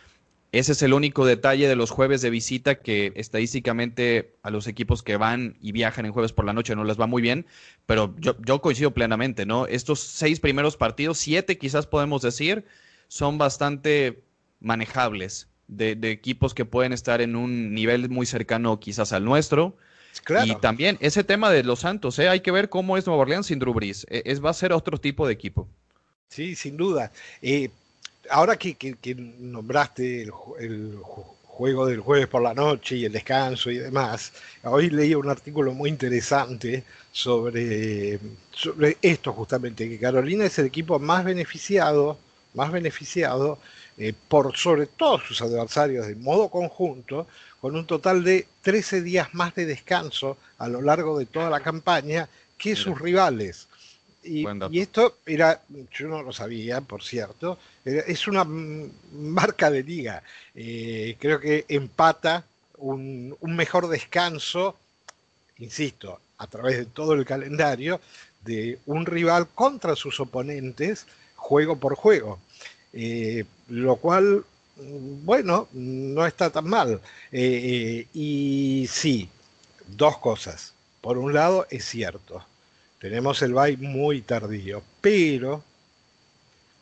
[0.52, 5.02] ese es el único detalle de los jueves de visita que estadísticamente a los equipos
[5.02, 7.44] que van y viajan en jueves por la noche no les va muy bien,
[7.86, 9.66] pero yo, yo coincido plenamente, ¿no?
[9.66, 12.64] Estos seis primeros partidos, siete quizás podemos decir,
[13.08, 14.22] son bastante
[14.60, 19.76] manejables de, de equipos que pueden estar en un nivel muy cercano quizás al nuestro.
[20.44, 22.28] Y también ese tema de los Santos, ¿eh?
[22.28, 24.06] hay que ver cómo es Nueva Orleans sin Drew Brees.
[24.08, 25.68] E, es, va a ser otro tipo de equipo.
[26.28, 27.12] Sí, sin duda.
[27.42, 27.70] Eh,
[28.30, 28.96] ahora que,
[29.38, 30.98] nombraste el,
[31.44, 34.32] juego del jueves por la noche y el descanso y demás,
[34.64, 38.18] hoy leí un artículo muy interesante sobre,
[38.50, 42.18] sobre esto justamente, que Carolina es el equipo más beneficiado,
[42.54, 43.60] más beneficiado
[43.96, 47.28] eh, por sobre todos sus adversarios de modo conjunto,
[47.64, 51.60] con un total de 13 días más de descanso a lo largo de toda la
[51.60, 53.68] campaña que sus rivales.
[54.22, 54.44] Y,
[54.78, 60.22] esto era, yo no lo sabía, por cierto, es una marca de liga.
[60.54, 62.44] Eh, creo que empata
[62.76, 64.76] un, un, mejor descanso,
[65.56, 67.98] insisto, a través de todo el calendario,
[68.44, 72.38] de un rival contra sus oponentes, juego por juego.
[72.92, 74.44] Eh, lo cual,
[74.76, 77.00] bueno, no está tan mal.
[77.32, 79.28] Eh, y sí,
[79.86, 80.74] dos cosas.
[81.00, 82.44] Por un lado, es cierto,
[82.98, 85.62] tenemos el bye muy tardío, pero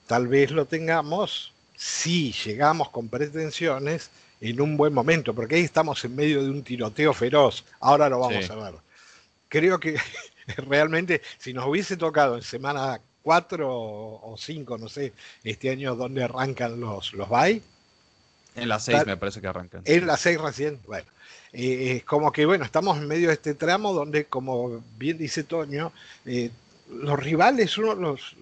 [0.07, 6.05] tal vez lo tengamos si llegamos con pretensiones en un buen momento, porque ahí estamos
[6.05, 7.64] en medio de un tiroteo feroz.
[7.81, 8.74] Ahora lo vamos a ver.
[9.48, 9.96] Creo que
[10.59, 15.12] realmente, si nos hubiese tocado en semana cuatro o cinco, no sé,
[15.44, 17.28] este año donde arrancan los, los.
[18.54, 19.82] En las seis me parece que arrancan.
[19.84, 21.06] En las seis recién, bueno.
[21.52, 25.44] Eh, es como que, bueno, estamos en medio de este tramo donde, como bien dice
[25.44, 25.92] Toño,
[26.24, 26.50] eh,
[27.00, 28.36] los rivales uno los,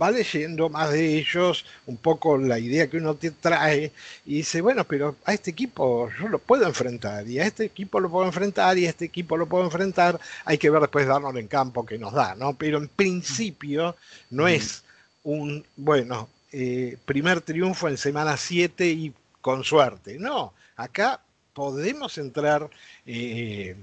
[0.00, 3.92] va leyendo más de ellos, un poco la idea que uno te trae,
[4.26, 8.00] y dice, bueno, pero a este equipo yo lo puedo enfrentar, y a este equipo
[8.00, 11.34] lo puedo enfrentar, y a este equipo lo puedo enfrentar, hay que ver después darnos
[11.36, 12.54] en campo que nos da, ¿no?
[12.54, 13.96] Pero en principio
[14.30, 14.84] no es
[15.24, 21.22] un, bueno, eh, primer triunfo en semana 7 y con suerte, no, acá
[21.52, 22.68] podemos entrar...
[23.06, 23.76] Eh,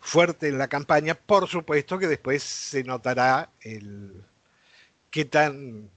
[0.00, 4.24] fuerte en la campaña, por supuesto que después se notará el
[5.10, 5.90] qué tan,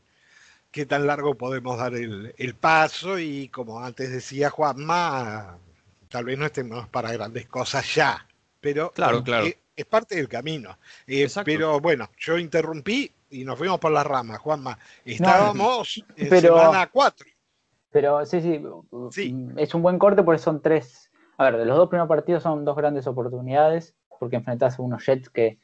[0.72, 5.58] qué tan largo podemos dar el, paso y como antes decía Juanma,
[6.10, 8.28] tal vez no estemos para grandes cosas ya,
[8.60, 9.48] pero claro, claro.
[9.76, 10.78] Es, parte del camino.
[11.08, 14.78] Eh, pero bueno, yo interrumpí y nos fuimos por las ramas, Juanma.
[15.04, 17.28] Estábamos en semana 4.
[17.94, 18.62] Pero sí, sí,
[19.12, 21.12] sí, es un buen corte porque son tres.
[21.38, 25.06] A ver, de los dos primeros partidos son dos grandes oportunidades, porque enfrentas a unos
[25.06, 25.60] Jets que,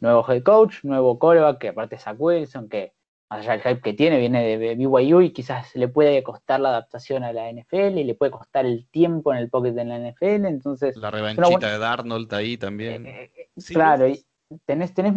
[0.00, 2.92] nuevo head coach, nuevo coreback, que aparte es Zach Wilson, que
[3.30, 6.70] más allá del hype que tiene, viene de BYU y quizás le puede costar la
[6.70, 9.98] adaptación a la NFL y le puede costar el tiempo en el pocket de la
[9.98, 10.96] NFL, entonces...
[10.96, 13.06] La revanchita de Darnold ahí también.
[13.06, 14.24] Eh, eh, claro, y
[14.64, 15.14] tenés, tenés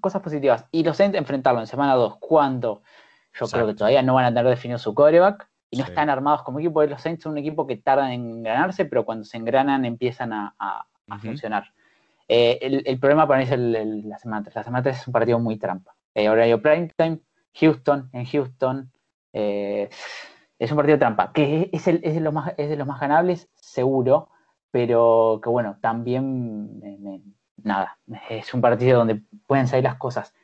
[0.00, 0.66] cosas positivas.
[0.70, 2.82] Y los Saints enfrentarlo en semana 2, cuando
[3.32, 6.42] yo creo que todavía no van a tener definido su coreback y no están armados
[6.42, 6.82] como equipo.
[6.84, 10.86] Los Saints son un equipo que tardan en ganarse, pero cuando se engranan empiezan a,
[11.20, 11.64] funcionar.
[12.28, 14.56] Eh, el, problema para mí es el, la semana 3.
[14.56, 15.94] La semana 3 es un partido muy trampa.
[16.14, 17.20] Eh, horario prime time,
[17.54, 18.90] Houston, en Houston.
[19.32, 19.88] Eh,
[20.58, 23.00] es un partido trampa, que es, el, es, de los más, es de los más
[23.00, 24.28] ganables, seguro,
[24.70, 27.22] pero que bueno, también,
[27.62, 30.34] nada, es un partido donde pueden salir las cosas.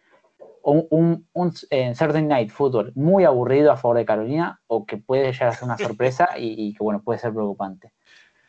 [0.67, 5.33] Un, un, un Saturday Night Football muy aburrido a favor de Carolina o que puede
[5.33, 7.93] llegar a ser una sorpresa y, que bueno, puede ser preocupante.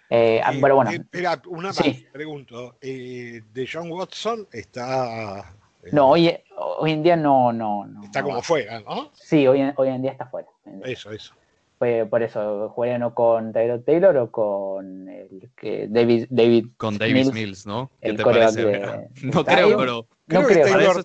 [0.10, 0.92] Eh, ah, bueno, bueno.
[0.92, 1.82] Espera, una más,
[2.14, 2.78] pregunto.
[2.80, 8.42] Eh, ¿De John Watson está eh, no, hoy, hoy en día no, no, Está como
[8.42, 9.12] fuera, ¿no?
[9.14, 10.48] Sí, hoy, hoy en día está fuera.
[10.84, 11.34] Eso, eso
[11.78, 17.32] por eso, jugaría no con Tyrod Taylor o con el que David, David Con David
[17.34, 17.92] Mills, ¿no?
[18.02, 19.10] ¿Qué te parece?
[19.24, 20.08] no creo, pero.
[20.28, 21.04] Creo que Taylor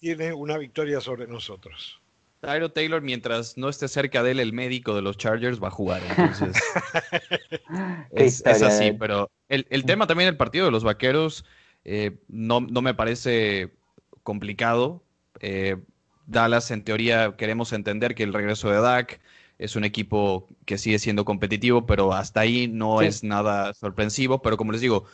[0.00, 2.00] tiene, una victoria sobre nosotros.
[2.40, 5.72] Tyrod Taylor, mientras no esté cerca de él el médico de los Chargers, va a
[5.72, 6.02] jugar.
[6.08, 6.62] Entonces,
[8.12, 11.44] es, así, pero el, el, tema también del partido de los vaqueros
[11.84, 13.72] eh, no, no, me parece
[14.22, 15.02] complicado.
[15.40, 15.76] Eh,
[16.26, 19.20] Dallas, en teoría, queremos entender que el regreso de Dak,
[19.58, 24.40] es un equipo que sigue siendo competitivo, pero hasta ahí no es nada sorpresivo.
[24.40, 25.04] Pero como les digo,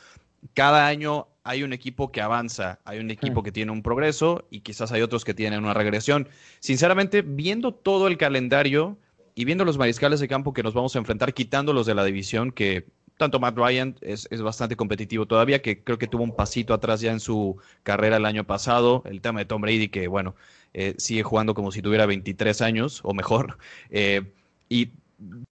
[0.53, 4.61] cada año hay un equipo que avanza, hay un equipo que tiene un progreso y
[4.61, 6.29] quizás hay otros que tienen una regresión.
[6.61, 8.99] Sinceramente, viendo todo el calendario
[9.35, 12.53] y viendo los mariscales de campo que nos vamos a enfrentar, quitándolos de la división,
[12.53, 17.01] que tanto Matt Ryan es, bastante competitivo todavía, que creo que tuvo un pasito atrás
[17.01, 19.03] ya en su carrera el año pasado.
[19.07, 20.35] El tema de Tom Brady, que bueno,
[20.73, 23.59] eh, sigue jugando como si tuviera 23 años o mejor.
[23.91, 24.23] Eh,
[24.69, 24.91] y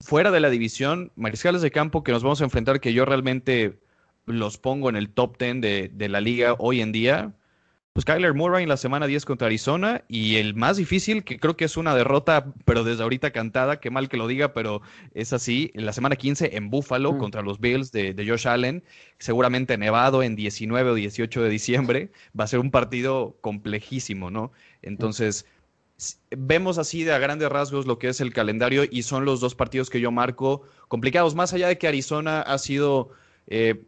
[0.00, 3.78] fuera de la división, mariscales de campo que nos vamos a enfrentar, que yo realmente
[4.26, 7.32] los pongo en el top 10 de, de la liga hoy en día,
[7.94, 11.56] pues Kyler Murray en la semana 10 contra Arizona y el más difícil, que creo
[11.56, 14.82] que es una derrota, pero desde ahorita cantada, qué mal que lo diga, pero
[15.14, 17.18] es así, en la semana 15 en Buffalo mm.
[17.18, 18.82] contra los Bills de, de, Josh Allen,
[19.20, 24.50] seguramente nevado en 19 o 18 de diciembre, va a ser un partido complejísimo, ¿no?
[24.82, 25.46] Entonces,
[26.36, 29.54] vemos así de a grandes rasgos lo que es el calendario y son los dos
[29.54, 33.10] partidos que yo marco complicados, más allá de que Arizona ha sido
[33.46, 33.84] eh,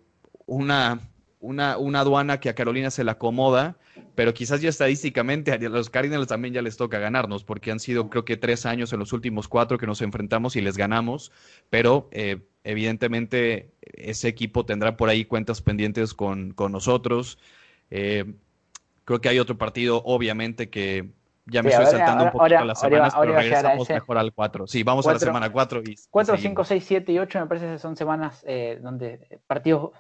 [0.47, 1.01] una
[1.41, 3.77] una, una, aduana que a Carolina se la acomoda,
[4.15, 8.09] pero quizás ya estadísticamente a los Cardinals también ya les toca ganarnos, porque han sido
[8.11, 11.33] creo que tres años en los últimos cuatro que nos enfrentamos y les ganamos,
[11.71, 17.39] pero eh, evidentemente ese equipo tendrá por ahí cuentas pendientes con, con nosotros.
[17.91, 18.35] Eh,
[19.05, 21.11] creo que hay otro partido, obviamente, que
[21.47, 24.67] ya me estoy saltando un poquito las semanas, pero regresamos mejor al 4.
[24.67, 25.83] Sí, vamos a la semana 4.
[26.11, 29.93] 4, 5, 6, 7 y 8 me parece que son semanas eh, donde partidos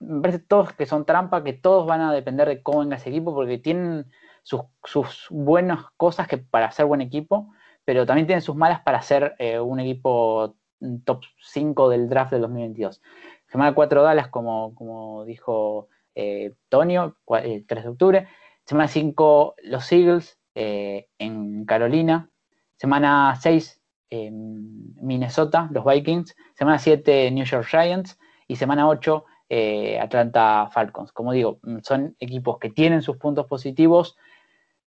[0.00, 3.10] me parece todos que son trampa, que todos van a depender de cómo venga ese
[3.10, 4.10] equipo, porque tienen
[4.42, 7.52] sus, buenas cosas que para ser buen equipo,
[7.84, 10.56] pero también tienen sus malas para ser eh, un equipo
[11.04, 13.02] top 5 del draft del 2022.
[13.46, 18.28] Semana 4 Dallas, como, como dijo eh, Tonio, el 3 de octubre.
[18.64, 22.30] Semana 5 los Eagles eh, en Carolina.
[22.76, 23.80] Semana 6
[24.10, 26.36] Minnesota, los Vikings.
[26.54, 28.18] Semana 7 New York Giants.
[28.46, 31.12] Y semana 8 eh, Atlanta Falcons.
[31.12, 34.16] Como digo, mm, son equipos que tienen sus puntos positivos,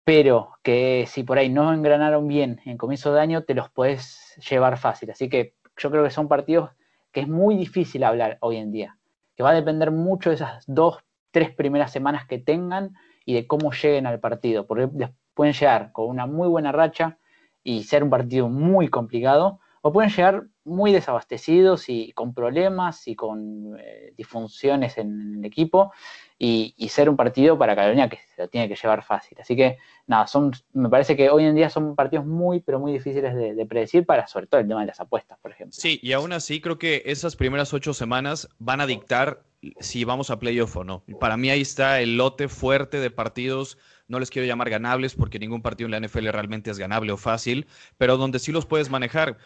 [0.05, 4.37] pero que si por ahí no engranaron bien en comienzo de año, te los puedes
[4.49, 5.11] llevar fácil.
[5.11, 6.71] Así que yo creo que son partidos
[7.12, 8.99] que es muy difícil hablar hoy en día,
[9.35, 10.99] que va a depender mucho de esas dos,
[11.31, 14.88] tres primeras semanas que tengan y de cómo lleguen al partido, porque
[15.35, 17.19] pueden llegar con una muy buena racha
[17.64, 23.14] y ser un partido muy complicado, o pueden llegar muy desabastecidos y con problemas y
[23.14, 25.92] con eh, disfunciones en el equipo
[26.38, 29.38] y, ser un partido para Carolina que se lo tiene que llevar fácil.
[29.40, 32.92] Así que nada, son, me parece que hoy en día son partidos muy, pero muy
[32.92, 35.72] difíciles de, predecir para sobre todo el tema de las apuestas, por ejemplo.
[35.79, 39.42] Sí, y aún así creo que esas primeras ocho semanas van a dictar
[39.81, 41.02] si vamos a playoff o no.
[41.20, 45.38] Para mí ahí está el lote fuerte de partidos no les quiero llamar ganables porque
[45.38, 47.66] ningún partido en la NFL realmente es ganable o fácil,
[47.99, 49.38] pero donde sí los puedes manejar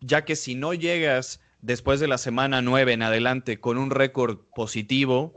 [0.00, 4.38] ya que si no llegas después de la semana 9 en adelante con un récord
[4.54, 5.34] positivo,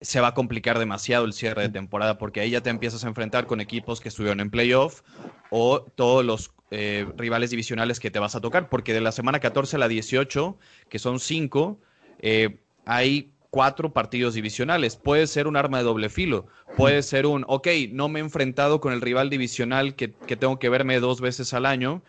[0.00, 3.08] se va a complicar demasiado el cierre de temporada porque ahí ya te empiezas a
[3.08, 5.02] enfrentar con equipos que estuvieron en playoff
[5.50, 9.40] o todos los eh, rivales divisionales que te vas a tocar, porque de la semana
[9.40, 11.80] 14 a la 18, que son cinco,
[12.18, 14.96] eh, hay cuatro partidos divisionales.
[14.96, 18.80] Puede ser un arma de doble filo, puede ser un, ok, no me he enfrentado
[18.80, 22.02] con el rival divisional que, que tengo que verme dos veces al año,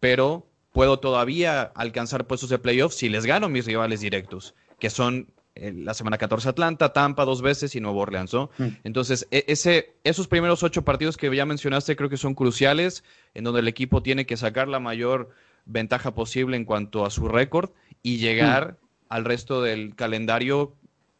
[0.00, 5.32] pero puedo todavía alcanzar puestos de playoff si les gano mis rivales directos, que son
[5.56, 8.50] la semana 14 Atlanta, Tampa dos veces y Nuevo Orleans, ¿no?
[8.58, 8.68] Mm.
[8.84, 13.04] Entonces, e, ese, esos primeros ocho partidos que ya mencionaste creo que son cruciales,
[13.34, 15.30] en donde el equipo tiene que sacar la mayor
[15.64, 17.70] ventaja posible en cuanto a su récord
[18.02, 18.76] y llegar mm.
[19.08, 20.74] al resto del calendario,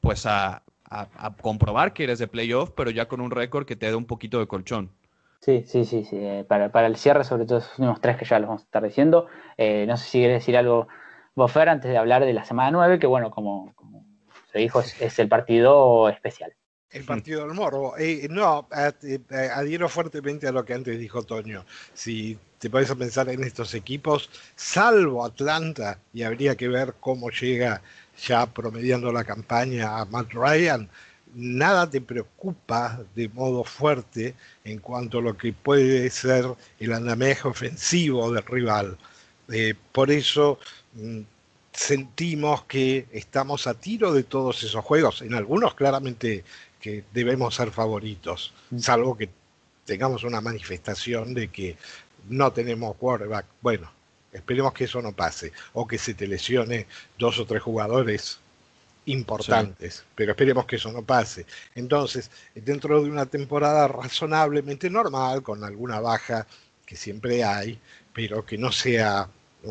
[0.06, 0.62] pues a,
[1.40, 4.38] comprobar que eres de playoff, pero ya con un récord que te dé un poquito
[4.38, 4.92] de colchón.
[5.40, 6.16] Sí, sí, sí, sí.
[6.16, 8.66] Eh, para, para, el cierre, sobre todo esos últimos tres que ya los vamos a
[8.66, 10.86] estar diciendo, eh, no sé si quieres decir algo,
[11.34, 13.74] Bofer, antes de hablar de la semana 9, que bueno, como,
[14.52, 16.54] se dijo, es, el partido especial.
[16.88, 17.98] El partido del morbo.
[17.98, 18.68] Eh, no,
[19.54, 21.66] adhiero fuertemente a lo que antes dijo Toño.
[21.94, 27.30] Si te pones a pensar en estos equipos, salvo Atlanta, y habría que ver cómo
[27.30, 27.82] llega
[28.24, 30.88] ya promediando la campaña a Matt Ryan,
[31.34, 36.46] nada te preocupa de modo fuerte en cuanto a lo que puede ser
[36.78, 38.96] el andamiaje ofensivo del rival.
[39.52, 40.58] Eh, por eso
[40.94, 41.20] mm,
[41.72, 45.22] sentimos que estamos a tiro de todos esos juegos.
[45.22, 46.44] En algunos claramente
[46.80, 48.78] que debemos ser favoritos, mm.
[48.78, 49.28] salvo que
[49.84, 51.76] tengamos una manifestación de que
[52.28, 53.46] no tenemos quarterback.
[53.60, 53.90] Bueno,
[54.36, 56.86] esperemos que eso no pase, o que se te lesione
[57.18, 58.40] dos o tres jugadores
[59.06, 61.46] importantes, pero esperemos que eso no pase.
[61.74, 66.46] Entonces, dentro de una temporada razonablemente normal, con alguna baja
[66.84, 67.78] que siempre hay,
[68.12, 69.28] pero que no sea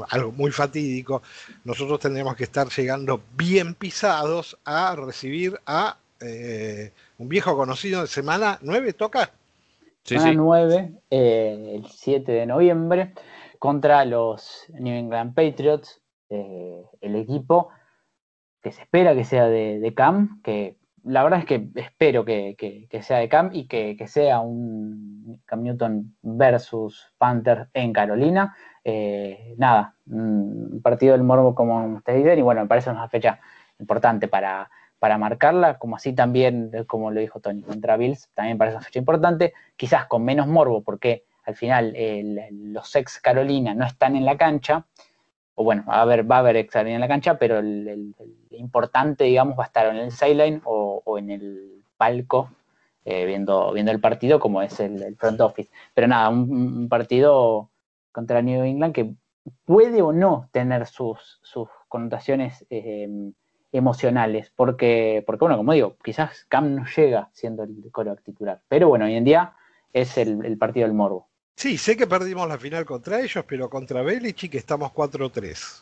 [0.09, 1.21] algo muy fatídico,
[1.63, 8.07] nosotros tendremos que estar llegando bien pisados a recibir a eh, un viejo conocido de
[8.07, 9.31] semana 9, ¿toca?
[10.03, 13.13] Sí, semana 9, eh, el 7 de noviembre,
[13.59, 17.69] contra los New England Patriots, eh, el equipo
[18.61, 23.19] que se espera que sea de, Cam, que la verdad es que espero que, sea
[23.19, 28.55] de Cam y que, sea un Cam Newton versus Panther en Carolina.
[28.83, 33.39] Eh, nada, un partido del Morbo como ustedes dicen, y bueno, me parece una fecha
[33.77, 38.77] importante para, para marcarla, como así también, como lo dijo Tony, contra Bills, también parece
[38.77, 41.95] una fecha importante, quizás con menos morbo, porque al final
[42.51, 44.85] los ex Carolina no están en la cancha,
[45.55, 48.13] o bueno, va a haber, va a haber en la cancha, pero el,
[48.51, 52.49] importante, digamos, va a estar en el sideline o, en el palco
[53.05, 55.71] eh, viendo, viendo el partido, como es el, front office.
[55.93, 57.69] Pero nada, un, partido
[58.11, 59.13] contra New England que
[59.65, 63.31] puede o no tener sus, sus connotaciones eh,
[63.71, 68.89] emocionales, porque, porque, bueno, como digo, quizás Cam no llega siendo el coreback titular, pero
[68.89, 69.53] bueno, hoy en día
[69.93, 71.27] es el partido del morbo.
[71.55, 75.81] Sí, sé que perdimos la final contra ellos, pero contra Belichick estamos 4-3.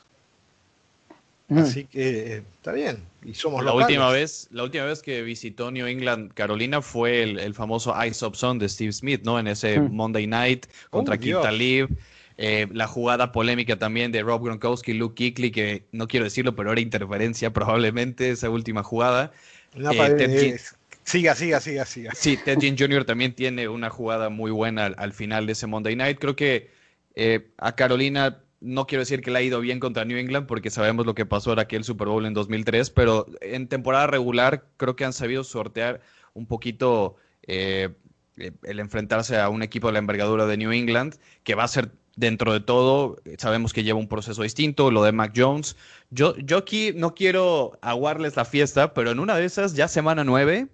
[1.48, 1.58] Mm.
[1.58, 3.04] Así que está bien.
[3.24, 7.54] Y somos la última vez, la última vez que visitó New England Carolina fue el,
[7.54, 9.40] famoso Ice of Sun de Steve Smith, ¿no?
[9.40, 9.92] En ese mm.
[9.92, 11.90] Monday Night contra Quinta Live.
[12.38, 16.56] Eh, la jugada polémica también de Rob Gronkowski y Luke Kuechly, que no quiero decirlo,
[16.56, 19.32] pero era interferencia probablemente esa última jugada.
[19.76, 20.58] Eh,
[21.04, 22.12] Siga, siga, siga, siga.
[22.16, 23.06] Sí, Ted Ginn Jr.
[23.06, 26.18] también tiene una jugada muy buena al, final de ese Monday Night.
[26.20, 26.72] Creo que
[27.16, 30.70] eh, a Carolina no quiero decir que le ha ido bien contra New England porque
[30.70, 34.96] sabemos lo que pasó en aquel Super Bowl en 2003, pero en temporada regular creo
[34.96, 36.02] que han sabido sortear
[36.34, 37.90] un poquito eh,
[38.38, 41.92] el enfrentarse a un equipo de la envergadura de New England, que va a ser
[42.16, 45.76] dentro de todo, sabemos que lleva un proceso distinto, lo de Mac Jones.
[46.10, 50.24] Yo, yo aquí no quiero aguarles la fiesta, pero en una de esas, ya semana
[50.24, 50.68] 9,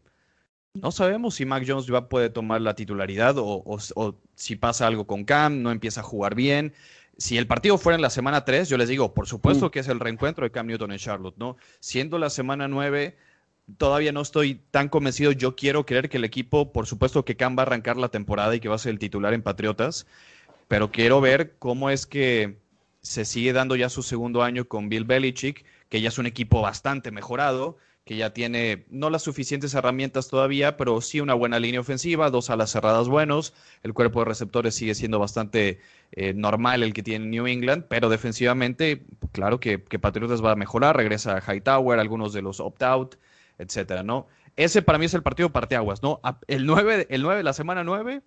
[0.73, 3.79] no sabemos si Mac Jones ya puede tomar la titularidad o,
[4.35, 6.73] si pasa algo con Cam, no empieza a jugar bien.
[7.17, 9.69] Si el partido fuera en la semana 3, yo les digo, por supuesto mm.
[9.71, 11.57] que es el reencuentro de Cam Newton en Charlotte, ¿no?
[11.79, 13.17] Siendo la semana 9,
[13.77, 15.31] todavía no estoy tan convencido.
[15.31, 18.55] Yo quiero creer que el equipo, por supuesto que Cam va a arrancar la temporada
[18.55, 20.07] y que va a ser el titular en Patriotas,
[20.67, 22.57] pero quiero ver cómo es que
[23.01, 26.61] se sigue dando ya su segundo año con Bill Belichick, que ya es un equipo
[26.61, 27.77] bastante mejorado
[28.09, 32.49] que ya tiene no las suficientes herramientas todavía, pero sí una buena línea ofensiva, dos
[32.49, 35.79] alas cerradas buenos, el cuerpo de receptores sigue siendo bastante
[36.13, 40.97] eh, normal el que tiene New England, pero defensivamente, claro que, Patriotas va a mejorar,
[40.97, 43.17] regresa a Hightower, algunos de los opt-out,
[43.59, 44.25] etcétera, ¿no?
[44.55, 46.19] Ese para mí es el partido parteaguas, ¿no?
[46.47, 48.23] El 9, el 9 la semana 9,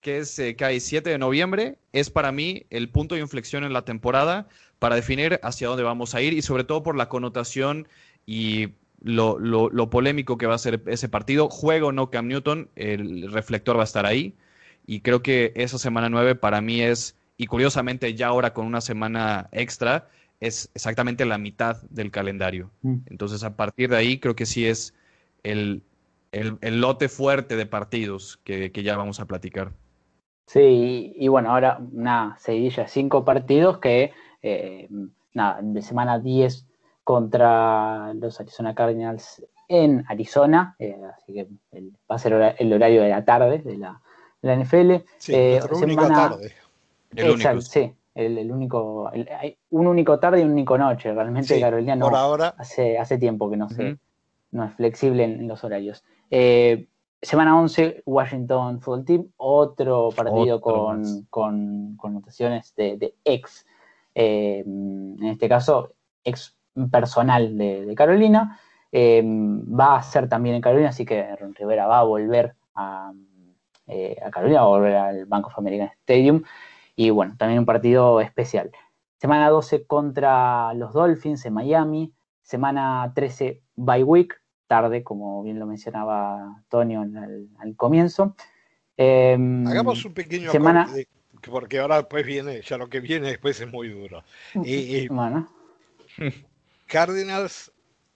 [0.00, 3.64] que es eh, que hay 7 de noviembre, es para mí el punto de inflexión
[3.64, 4.48] en la temporada
[4.78, 7.88] para definir hacia dónde vamos a ir y sobre todo por la connotación
[8.24, 8.68] y
[9.02, 11.48] lo, lo, polémico que va a ser ese partido.
[11.48, 14.34] Juego o no Cam Newton, el reflector va a estar ahí.
[14.86, 18.80] Y creo que esa semana 9 para mí es, y curiosamente ya ahora con una
[18.80, 20.08] semana extra,
[20.40, 22.70] es exactamente la mitad del calendario.
[22.82, 22.96] Mm.
[23.06, 24.94] Entonces a partir de ahí creo que sí es
[25.42, 25.82] el,
[26.32, 29.72] el, lote fuerte de partidos que, ya vamos a platicar.
[30.46, 34.88] Sí, y, bueno, ahora una seguidilla de cinco partidos que, eh,
[35.34, 36.67] nada, de semana 10
[37.08, 43.08] contra los Arizona Cardinals en Arizona, eh, así que va a ser el horario de
[43.08, 43.98] la tarde de la,
[44.42, 45.06] NFL.
[45.16, 45.58] Sí, eh,
[45.96, 46.52] tarde.
[47.16, 47.60] El único.
[47.62, 51.14] sí, el, único, hay un único tarde y un único noche.
[51.14, 52.54] Realmente Carolina no ahora.
[52.58, 53.68] Hace, hace tiempo que no,
[54.50, 56.04] no es flexible en, los horarios.
[56.30, 56.88] Eh,
[57.22, 63.64] semana 11, Washington Football Team, otro partido con, con, notaciones de, ex,
[64.14, 66.57] en este caso, ex
[66.90, 68.58] personal de, Carolina.
[68.90, 73.12] Eh, va a ser también en Carolina, así que Ron Rivera va a volver a,
[73.86, 76.42] eh, Carolina, va a volver al Bank of American Stadium.
[76.96, 78.70] Y bueno, también un partido especial.
[79.18, 82.12] Semana 12 contra los Dolphins en Miami.
[82.42, 88.34] Semana 13, bye week, tarde, como bien lo mencionaba Tonio al comienzo.
[88.96, 90.88] Em, Hagamos un pequeño semana...
[91.48, 94.24] porque ahora después viene, ya lo que viene después es muy duro.
[94.64, 95.48] Y, bueno.
[96.88, 97.70] Cardinals,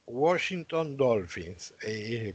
[0.06, 1.74] Washington Dolphins.
[1.82, 2.34] Eh,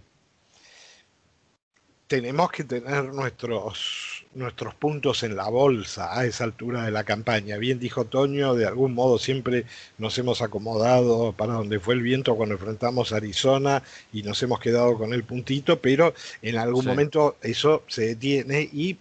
[2.08, 7.58] tenemos que tener nuestros, nuestros puntos en la bolsa a esa altura de la campaña.
[7.58, 9.66] Bien dijo Toño, de algún modo siempre
[9.98, 13.84] nos hemos acomodado para donde fue el viento cuando enfrentamos a Arizona
[14.14, 18.98] y nos hemos quedado con el puntito, pero en algún momento eso se detiene y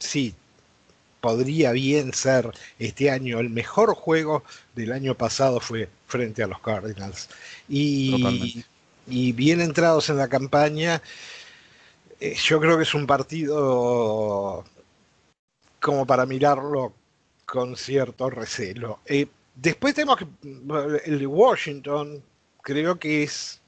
[0.00, 0.34] sí,
[1.20, 2.50] podría bien ser
[2.80, 4.42] este año el mejor juego
[4.74, 7.28] del año pasado fue frente a los Cardinals.
[7.68, 8.64] Y,
[9.06, 11.02] y bien entrados en la campaña,
[12.20, 14.64] eh, yo creo que es un partido
[15.80, 16.92] como para mirarlo
[17.46, 19.00] con cierto recelo.
[19.06, 20.26] Eh, después tenemos que
[21.06, 22.22] el de Washington,
[22.62, 23.60] creo que es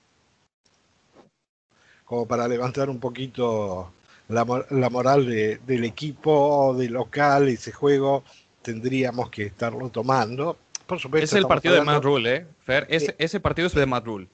[2.05, 3.91] como para levantar un poquito
[4.29, 8.23] la, moral del equipo, de local, ese juego,
[8.63, 10.59] tendríamos que estarlo tomando.
[10.87, 11.25] Por supuesto.
[11.25, 12.47] Es el partido de Matt Rule, ¿eh?
[12.65, 14.29] Fer, ese, ese partido es de Matt Rule.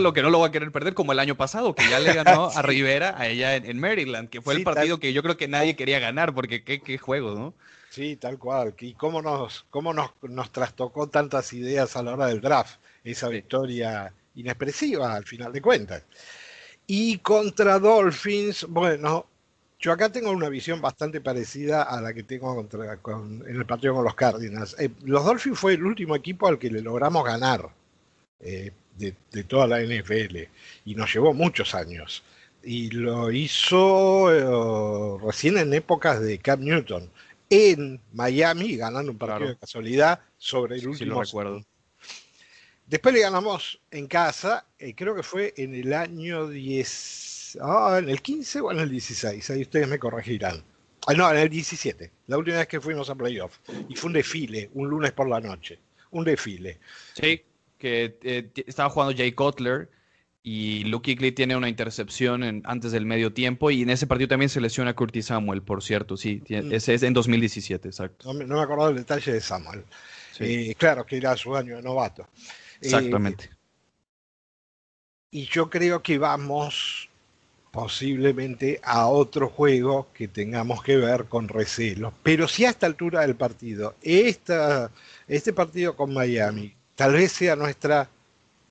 [0.00, 2.12] lo que no lo va a querer perder como el año pasado, que ya le
[2.14, 5.48] ganó a Rivera a ella en, Maryland, que fue el partido que yo creo que
[5.48, 7.54] nadie quería ganar, porque qué, qué juego, ¿no?
[7.90, 8.74] Sí, tal cual.
[8.78, 13.28] Y cómo nos, cómo nos, nos trastocó tantas ideas a la hora del draft, esa
[13.28, 16.02] victoria inexpresiva al final de cuentas.
[16.86, 19.26] Y contra Dolphins, bueno,
[19.86, 23.64] yo acá tengo una visión bastante parecida a la que tengo contra, con, en el
[23.66, 24.74] partido con los Cardinals.
[24.80, 27.70] Eh, los Dolphins fue el último equipo al que le logramos ganar
[28.40, 30.38] eh, de, toda la NFL
[30.86, 32.24] y nos llevó muchos años.
[32.64, 37.08] Y lo hizo eh, recién en épocas de Cam Newton
[37.48, 41.24] en Miami, ganando un partido de casualidad sobre el último.
[41.24, 41.64] Sí, recuerdo.
[42.88, 44.66] Después le ganamos en casa,
[44.96, 49.50] creo que fue en el año 10, ah, en el 15 o en el 16,
[49.50, 50.62] ahí ustedes me corregirán.
[51.06, 53.58] Ah, no, en el 17, la última vez que fuimos a playoff.
[53.88, 55.78] Y fue un desfile, un lunes por la noche.
[56.10, 56.80] Un desfile.
[57.14, 57.42] Sí,
[57.78, 59.88] que eh, estaba jugando Jay Cutler
[60.42, 64.48] y Luke Kuechly tiene una intercepción antes del medio tiempo y en ese partido también
[64.48, 66.72] se lesiona Curtis Samuel, por cierto, sí, mm.
[66.72, 68.32] ese es en 2017, exacto.
[68.32, 69.84] No, me acuerdo del detalle de Samuel.
[70.38, 72.28] Eh, claro que era su año de novato.
[72.80, 73.50] Exactamente.
[75.30, 77.08] y yo creo que vamos
[77.76, 82.10] posiblemente a otro juego que tengamos que ver con recelo.
[82.22, 84.90] Pero si a esta altura del partido, esta,
[85.28, 88.08] este partido con Miami, tal vez sea nuestra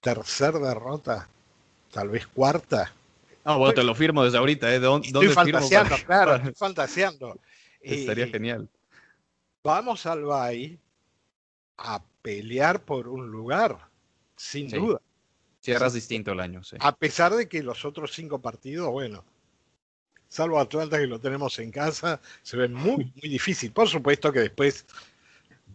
[0.01, 1.29] tercera derrota,
[1.91, 2.91] tal vez cuarta.
[3.43, 4.79] Ah, bueno, te lo firmo desde ahorita, ¿eh?
[4.79, 7.39] ¿Dónde, estoy fantaseando, claro, estoy fantaseando.
[7.81, 8.67] Estaría genial.
[9.63, 10.79] Vamos al Bay
[11.77, 13.77] a pelear por un lugar,
[14.35, 14.99] sin duda.
[15.65, 16.77] Cierras distinto el año, sí.
[16.79, 19.23] A pesar de que los otros cinco partidos, bueno,
[20.27, 23.71] salvo Atlanta que lo tenemos en casa, se ven muy, muy difícil.
[23.71, 24.85] Por supuesto que después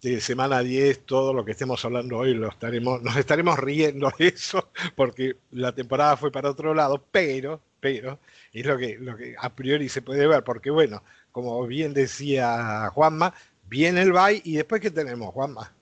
[0.01, 4.28] de semana 10, todo lo que estemos hablando hoy lo estaremos, nos estaremos riendo de
[4.28, 8.20] eso, porque la temporada fue para otro lado, pero, pero,
[8.53, 12.91] es lo que, lo que a priori se puede ver, porque bueno, como bien decía
[12.95, 13.34] Juanma,
[13.64, 15.72] viene el bye y después ¿qué tenemos, Juanma?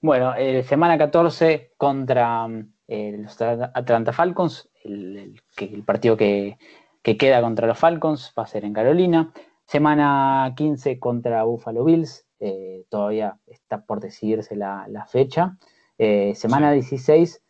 [0.00, 2.46] Bueno, eh, semana 14 contra
[2.88, 6.58] eh, los Atlanta Falcons, el, el, partido que,
[7.02, 9.32] que, queda contra los Falcons va a ser en Carolina.
[9.66, 15.56] Semana 15 contra Buffalo Bills, eh, todavía está por decidirse la, fecha.
[15.98, 17.42] semana 16,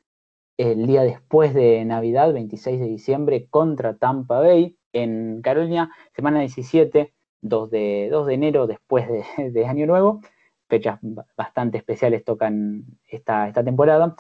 [0.59, 5.91] el día después de Navidad, 26 de diciembre, contra Tampa Bay en Carolina.
[6.15, 10.21] Semana 17, 2 de, 2 de enero, después de, de Año Nuevo
[10.69, 10.99] fechas
[11.37, 14.17] bastante especiales tocan esta, esta temporada,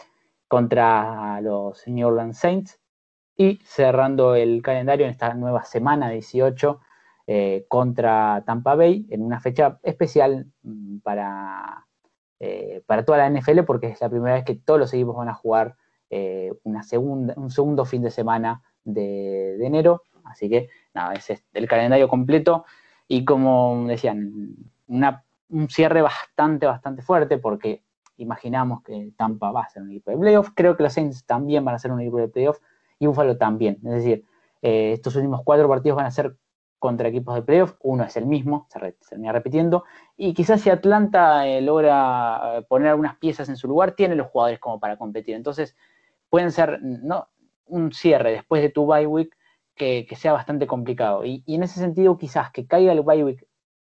[0.48, 2.78] contra los New Orleans Saints
[3.36, 6.80] y cerrando el calendario en esta nueva semana 18
[7.26, 11.86] eh, contra Tampa Bay en una fecha especial mm, para,
[12.38, 15.28] eh, para toda la NFL porque es la primera vez que todos los equipos van
[15.28, 15.76] a jugar
[16.10, 20.02] eh, una segunda, un segundo fin de semana de, enero.
[20.24, 22.64] Así que nada, es el calendario completo
[23.08, 24.54] y como decían,
[24.86, 27.82] un cierre bastante, bastante fuerte porque
[28.16, 30.50] imaginamos que Tampa va a ser un equipo de playoff.
[30.54, 32.58] Creo que los Saints también van a ser un equipo de playoff
[32.98, 33.78] y Buffalo también.
[33.84, 34.24] Es decir,
[34.62, 36.36] eh, estos últimos cuatro partidos van a ser
[36.78, 39.84] contra equipos de playoff, uno es el mismo, se, termina repitiendo,
[40.18, 44.26] y quizás si Atlanta eh, logra eh, poner algunas piezas en su lugar, tiene los
[44.26, 45.34] jugadores como para competir.
[45.34, 45.76] Entonces,
[46.28, 47.28] pueden ser ¿no?
[47.66, 49.34] un cierre después de tu bye week
[49.74, 51.24] que, sea bastante complicado.
[51.24, 53.46] Y, en ese sentido, quizás que caiga el bye week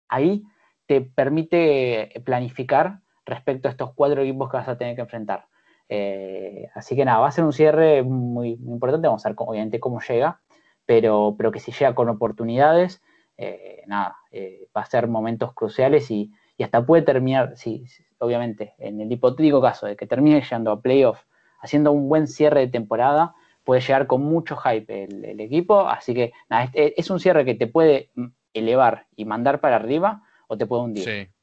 [0.07, 0.43] ahí
[0.86, 5.45] te permite planificar respecto a estos cuatro equipos que vas a tener que enfrentar.
[5.89, 9.07] Eh, así que nada, va a ser un cierre muy, muy importante.
[9.07, 10.39] Vamos a ver obviamente cómo llega
[10.86, 13.01] pero, pero que si llega con oportunidades,
[13.38, 17.86] eh, nada, eh, va a ser momentos cruciales y, hasta puede terminar, sí,
[18.19, 21.23] obviamente, en el hipotético caso de que termine llegando a playoff,
[21.59, 23.34] haciendo un buen cierre de temporada,
[23.65, 27.67] puede llegar con mucho hype el, equipo, así que nada, es, un cierre que te
[27.67, 28.09] puede
[28.53, 31.03] elevar y mandar para arriba o te puede hundir.
[31.03, 31.34] Sí.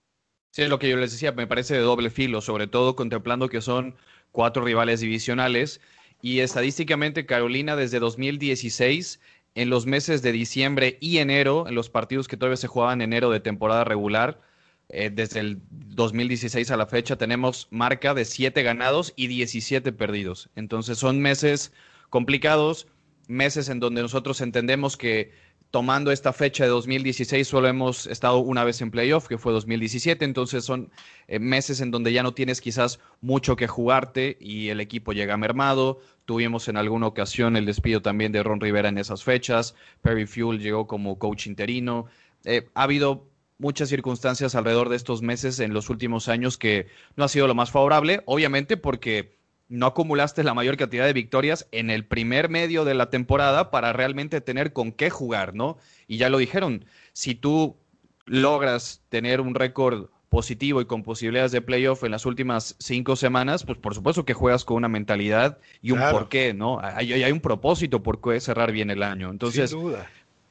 [0.53, 3.49] Sí, es lo que yo les decía, me parece de doble filo, sobre todo contemplando
[3.49, 3.97] que son
[4.33, 5.81] cuatro rivales divisionales
[6.21, 9.19] y estadísticamente Carolina desde 2016,
[9.55, 13.13] en los meses de diciembre y enero, en los partidos que todavía se jugaban en
[13.13, 14.43] enero de temporada regular,
[14.91, 20.51] eh, desde el 2016 a la fecha, tenemos marca de 7 ganados y 17 perdidos.
[20.55, 21.73] Entonces son meses
[22.11, 22.89] complicados,
[23.27, 25.33] meses en donde nosotros entendemos que
[25.73, 30.23] tomando esta fecha de 2016, solo hemos estado una vez en playoff, que fue 2017,
[30.23, 30.91] entonces son
[31.29, 35.39] eh, meses en donde ya no tienes quizás mucho que jugarte y el equipo llega
[35.39, 35.99] mermado.
[36.27, 40.61] Tuvimos en alguna ocasión el despido también de Ron Rivera en esas fechas, Perry Fuel
[40.61, 42.05] llegó como coach interino.
[42.45, 47.25] Eh, ha habido muchas circunstancias alrededor de estos meses en los últimos años que no
[47.25, 49.39] ha sido lo más favorable, obviamente porque
[49.73, 53.95] no acumulaste la mayor cantidad de victorias en el primer medio de la temporada para
[53.95, 55.79] realmente tener con qué jugar, ¿no?
[56.07, 57.79] Y ya lo dijeron, si tú
[58.27, 63.65] logras tener un récord positivo y con posibilidades de playoff en las últimas cinco semanas,
[63.65, 66.79] pues por supuesto que juegas con una mentalidad y un porqué, ¿no?
[66.83, 69.31] Hay, hay, un propósito por qué cerrar bien el año.
[69.31, 69.75] Entonces,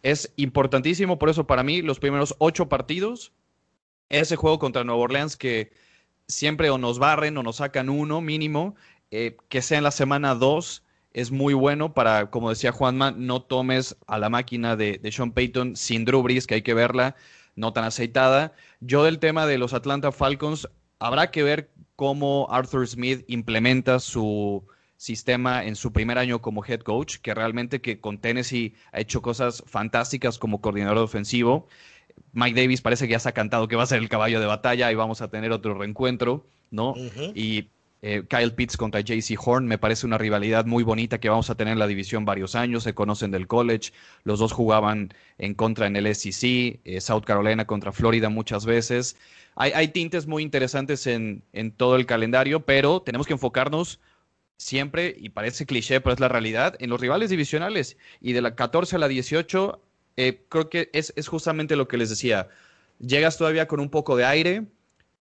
[0.02, 3.34] es importantísimo, por eso para mí los primeros ocho partidos,
[4.10, 5.72] ese juego contra Nueva Orleans que
[6.28, 8.76] siempre o nos barren o nos sacan uno mínimo,
[9.12, 10.84] eh, que sea en la semana 2
[11.14, 15.76] es muy bueno para, como decía Juanma, no tomes a la máquina de, Sean Payton
[15.76, 17.16] sin Drew Brees, que hay que verla
[17.56, 18.54] no tan aceitada.
[18.80, 24.66] Yo del tema de los Atlanta Falcons, habrá que ver cómo Arthur Smith implementa su
[24.96, 29.22] sistema en su primer año como head coach, que realmente que con Tennessee ha hecho
[29.22, 31.68] cosas fantásticas como coordinador ofensivo.
[32.34, 34.46] Mike Davis parece que ya se ha cantado que va a ser el caballo de
[34.46, 36.94] batalla y vamos a tener otro reencuentro, ¿no?
[37.36, 37.68] Y
[38.04, 41.56] eh, Kyle Pitts contra JC Horn me parece una rivalidad muy bonita que vamos a
[41.56, 42.84] tener en la división varios años.
[42.84, 43.92] Se conocen del college,
[44.24, 49.18] los dos jugaban en contra en el SEC, eh, South Carolina contra Florida muchas veces.
[49.56, 51.44] Hay, tintes muy interesantes en,
[51.78, 54.00] todo el calendario, pero tenemos que enfocarnos
[54.58, 57.98] siempre, y parece cliché, pero es la realidad, en los rivales divisionales.
[58.22, 59.82] Y de la 14 a la 18,
[60.18, 62.48] eh, creo que es, es justamente lo que les decía.
[63.00, 64.64] Llegas todavía con un poco de aire,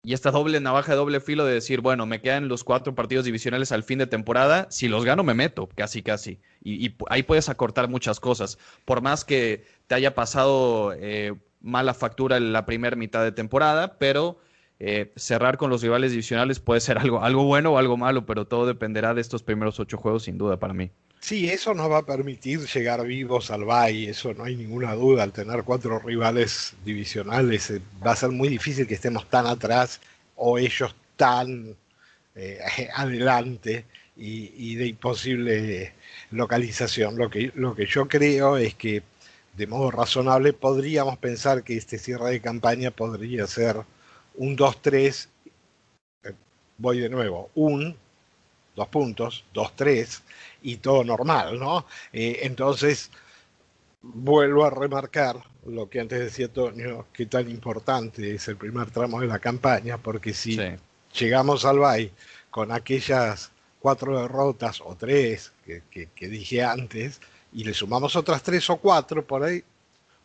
[0.03, 3.27] y esta doble navaja de doble filo de decir, bueno, me quedan los cuatro partidos
[3.27, 6.41] divisionales al fin de temporada, si los gano me meto, casi, casi.
[6.63, 8.59] Y, ahí puedes acortar muchas cosas.
[8.87, 13.99] Por más que te haya pasado eh, mala factura en la primera mitad de temporada,
[13.99, 14.39] pero
[14.79, 18.47] eh, cerrar con los rivales divisionales puede ser algo, algo bueno o algo malo, pero
[18.47, 20.91] todo dependerá de estos primeros ocho juegos, sin duda, para mí.
[21.21, 25.23] Sí, eso nos va a permitir llegar vivos al Bay, eso no hay ninguna duda,
[25.23, 30.01] al tener cuatro rivales divisionales eh, va a ser muy difícil que estemos tan atrás
[30.37, 31.77] o ellos tan
[32.35, 32.59] eh,
[32.95, 33.85] adelante
[34.17, 35.95] y, de imposible
[36.31, 37.17] localización.
[37.17, 39.03] Lo que, lo que yo creo es que
[39.57, 43.77] de modo razonable podríamos pensar que este cierre de campaña podría ser
[44.37, 45.29] un 2-3,
[46.25, 46.33] eh,
[46.79, 47.97] voy de nuevo, un,
[48.77, 50.21] dos puntos, 2-3
[50.63, 51.87] y todo normal, ¿no?
[52.13, 53.11] Eh, entonces,
[54.03, 59.21] vuelvo a remarcar lo que antes decía Antonio, que tan importante es el primer tramo
[59.21, 60.59] de la campaña, porque si
[61.13, 62.13] llegamos al BAI
[62.51, 67.21] con aquellas cuatro derrotas o tres que, que, dije antes,
[67.53, 69.63] y le sumamos otras tres o cuatro por ahí,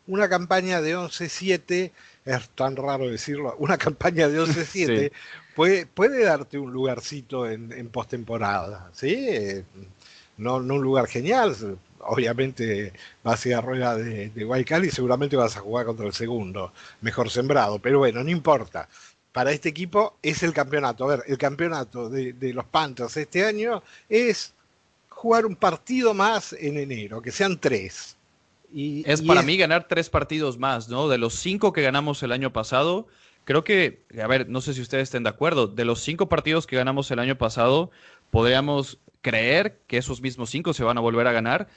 [0.06, 1.90] una campaña de 11-7,
[2.24, 5.12] es tan raro decirlo, una campaña de 11-7
[5.56, 9.26] puede, puede darte un lugarcito en, en postemporada, ¿sí?
[10.36, 11.56] no, no un lugar genial.
[12.00, 12.92] Obviamente
[13.24, 16.72] vas a ir a rueda de, de y seguramente vas a jugar contra el segundo,
[17.00, 17.78] mejor sembrado.
[17.80, 18.88] Pero bueno, no importa.
[19.32, 21.04] para este equipo es el campeonato.
[21.04, 24.54] A ver, el campeonato de, de los Panthers este año es
[25.08, 28.16] jugar un partido más en enero, que sean tres.
[28.72, 31.08] Y, es para mí ganar tres partidos más, ¿no?
[31.08, 33.06] De los cinco que ganamos el año pasado,
[33.46, 36.66] creo que, a ver, no sé si ustedes estén de acuerdo, de los cinco partidos
[36.66, 37.90] que ganamos el año pasado,
[38.30, 41.68] podríamos creer que esos mismos cinco se van a volver a ganar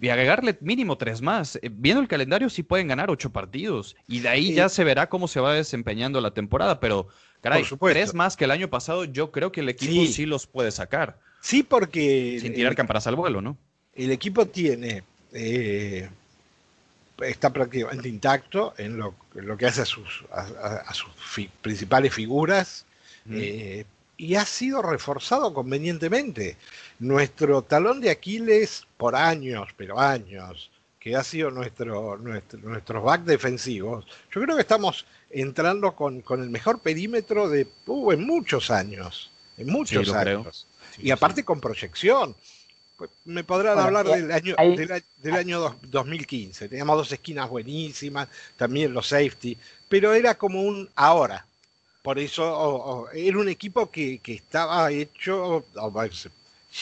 [0.00, 1.56] y agregarle mínimo tres más.
[1.56, 5.08] Eh, viendo el calendario, sí pueden ganar ocho partidos y de ahí ya se verá
[5.08, 7.08] cómo se va desempeñando la temporada, pero
[7.40, 10.70] caray, tres más que el año pasado, yo creo que el equipo sí los puede
[10.70, 11.18] sacar.
[11.40, 12.38] Sí, porque.
[12.40, 13.56] Sin tirar campanas al vuelo, ¿no?
[13.94, 15.04] El equipo tiene.
[15.32, 16.08] Eh,
[17.22, 19.14] está prácticamente intacto en lo,
[19.56, 21.10] que hace a sus, a, sus
[21.62, 22.86] principales figuras.
[23.30, 23.84] Eh,
[24.16, 26.56] y ha sido reforzado convenientemente.
[26.98, 33.22] Nuestro talón de Aquiles por años, pero años, que ha sido nuestro, nuestro, nuestros back
[33.22, 38.70] defensivos, yo creo que estamos entrando con, con el mejor perímetro de uh, en muchos
[38.70, 39.32] años.
[39.56, 40.66] En muchos años
[40.98, 42.34] y aparte con proyección.
[42.96, 46.68] Pues, me podrán hablar del año, del, año 2015.
[46.68, 51.44] Teníamos dos esquinas buenísimas, también los safety, pero era como un ahora.
[52.02, 55.64] Por eso era un equipo que, estaba hecho,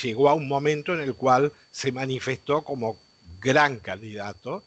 [0.03, 2.99] llegó a un momento en el cual se manifestó como
[3.41, 4.65] gran candidato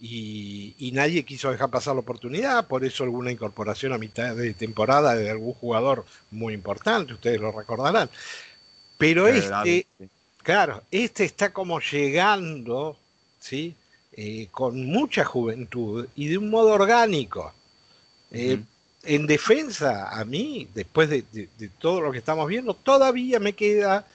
[0.00, 4.54] y, y, nadie quiso dejar pasar la oportunidad, por eso alguna incorporación a mitad de
[4.54, 8.08] temporada de algún jugador muy importante, ustedes lo recordarán.
[8.96, 9.86] Pero este,
[10.48, 12.96] claro, este está como llegando,
[13.38, 13.74] ¿sí?
[14.12, 17.52] Eh, con mucha juventud y de un modo orgánico.
[18.30, 18.58] Eh,
[19.04, 21.22] en defensa, a mí, después de,
[21.78, 24.06] todo lo que estamos viendo, todavía me queda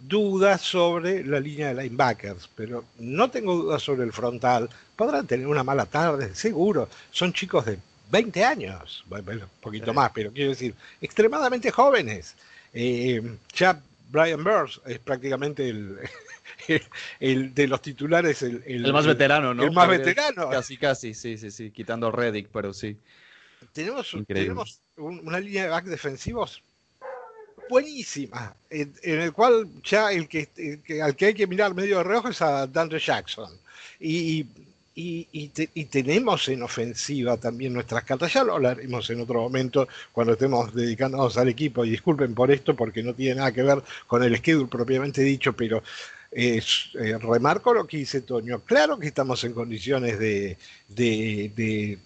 [0.00, 4.68] dudas sobre la línea de linebackers, pero no tengo dudas sobre el frontal.
[4.96, 6.88] Podrán tener una mala tarde, seguro.
[7.12, 7.78] Son chicos de
[8.10, 12.34] 20 años, un poquito más, pero quiero decir, extremadamente jóvenes.
[12.74, 13.22] Eh,
[13.54, 15.98] ya Brian Burns es prácticamente el,
[17.20, 19.64] el, de los titulares el, el, más veterano, ¿no?
[19.64, 20.48] El más veterano.
[20.50, 22.98] Casi, casi, sí, sí, sí, quitando Reddick, pero sí.
[23.72, 26.62] Tenemos, tenemos una línea de back defensivos
[27.68, 30.48] buenísima, en, el cual ya el que,
[31.02, 33.50] al que hay que mirar medio de reojo es a Dante Jackson.
[34.00, 34.67] Y, y,
[35.90, 38.32] tenemos en ofensiva también nuestras cartas.
[38.32, 41.84] Ya lo hablaremos en otro momento cuando estemos dedicándonos al equipo.
[41.84, 45.52] Y disculpen por esto porque no tiene nada que ver con el schedule propiamente dicho,
[45.52, 45.82] pero
[46.32, 46.60] eh,
[47.20, 48.60] remarco lo que dice Toño.
[48.60, 51.98] Claro que estamos en condiciones de, de,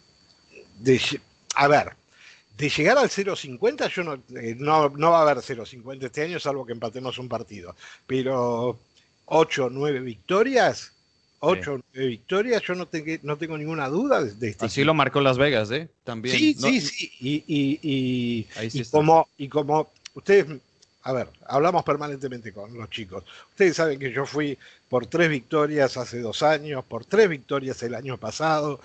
[1.54, 1.92] a ver,
[2.56, 6.38] de llegar al 0.50, yo no, eh, no, no va a haber 0.50 este año,
[6.38, 7.74] salvo que empatemos un partido.
[8.06, 8.78] Pero
[9.26, 10.92] 8 o 9 victorias
[11.44, 14.64] 8 victorias, yo no, tengo, no tengo ninguna duda de este.
[14.64, 15.88] Así lo marcó Las Vegas, ¿eh?
[16.04, 16.36] También.
[16.36, 17.12] Sí, sí, sí.
[17.18, 20.46] Y, y, y, como, y como ustedes,
[21.02, 23.24] a ver, hablamos permanentemente con los chicos.
[23.50, 24.56] Ustedes saben que yo fui
[24.88, 28.80] por tres victorias hace dos años, por tres victorias el año pasado.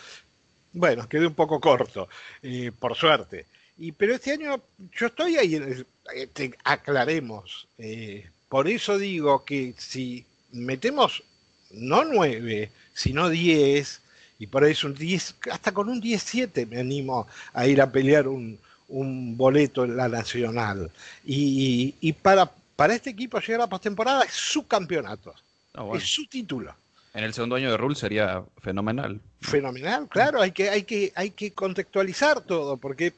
[0.74, 2.10] Bueno, quedé un poco corto,
[2.42, 3.46] eh, por suerte.
[3.78, 4.60] Y, pero este año
[4.98, 5.86] yo estoy ahí,
[6.16, 7.68] eh, aclaremos.
[7.78, 11.24] Eh, por eso digo que si metemos
[11.72, 14.02] no nueve, sino diez,
[14.40, 18.28] y por eso un 10, hasta con un 17 me animo a ir a pelear
[18.28, 18.60] un,
[18.90, 20.90] boleto en la nacional.
[21.26, 25.34] Y, para, para este equipo llegar a postemporada es su campeonato,
[25.74, 26.74] ah, es su título.
[27.14, 29.20] En el segundo año de Rule sería fenomenal.
[29.42, 33.14] Fenomenal, claro, hay que, hay que, hay que contextualizar todo, porque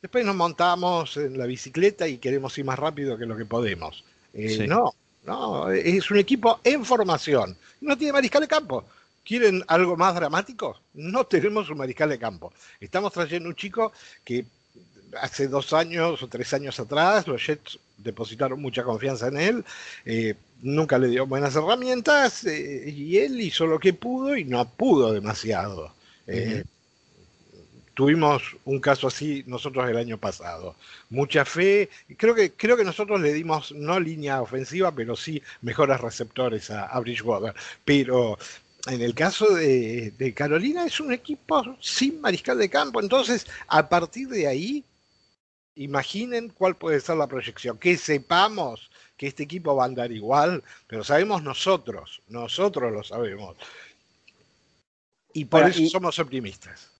[0.00, 4.04] después nos montamos en la bicicleta y queremos ir más rápido que lo que podemos.
[4.32, 4.94] Eh, no,
[5.24, 7.56] no, es un equipo en formación.
[7.80, 8.84] No tiene mariscal de campo.
[9.24, 10.80] ¿Quieren algo más dramático?
[10.94, 12.52] No tenemos un mariscal de campo.
[12.80, 13.92] Estamos trayendo un chico
[14.24, 14.44] que
[15.20, 19.64] hace dos años o tres años atrás los Jets depositaron mucha confianza en él,
[20.04, 24.68] eh, nunca le dio buenas herramientas eh, y él hizo lo que pudo y no
[24.68, 25.92] pudo demasiado.
[26.26, 26.64] Eh,
[27.94, 30.76] Tuvimos un caso así nosotros el año pasado.
[31.10, 31.90] Mucha fe.
[32.16, 36.98] Creo que, creo que nosotros le dimos no línea ofensiva, pero sí mejores receptores a,
[37.00, 37.54] Bridgewater.
[37.84, 38.38] Pero
[38.86, 43.00] en el caso de, Carolina es un equipo sin mariscal de campo.
[43.00, 44.84] Entonces, a partir de ahí,
[45.74, 47.76] imaginen cuál puede ser la proyección.
[47.76, 53.56] Que sepamos que este equipo va a andar igual, pero sabemos nosotros, nosotros lo sabemos.
[55.32, 56.99] Y por eso somos optimistas.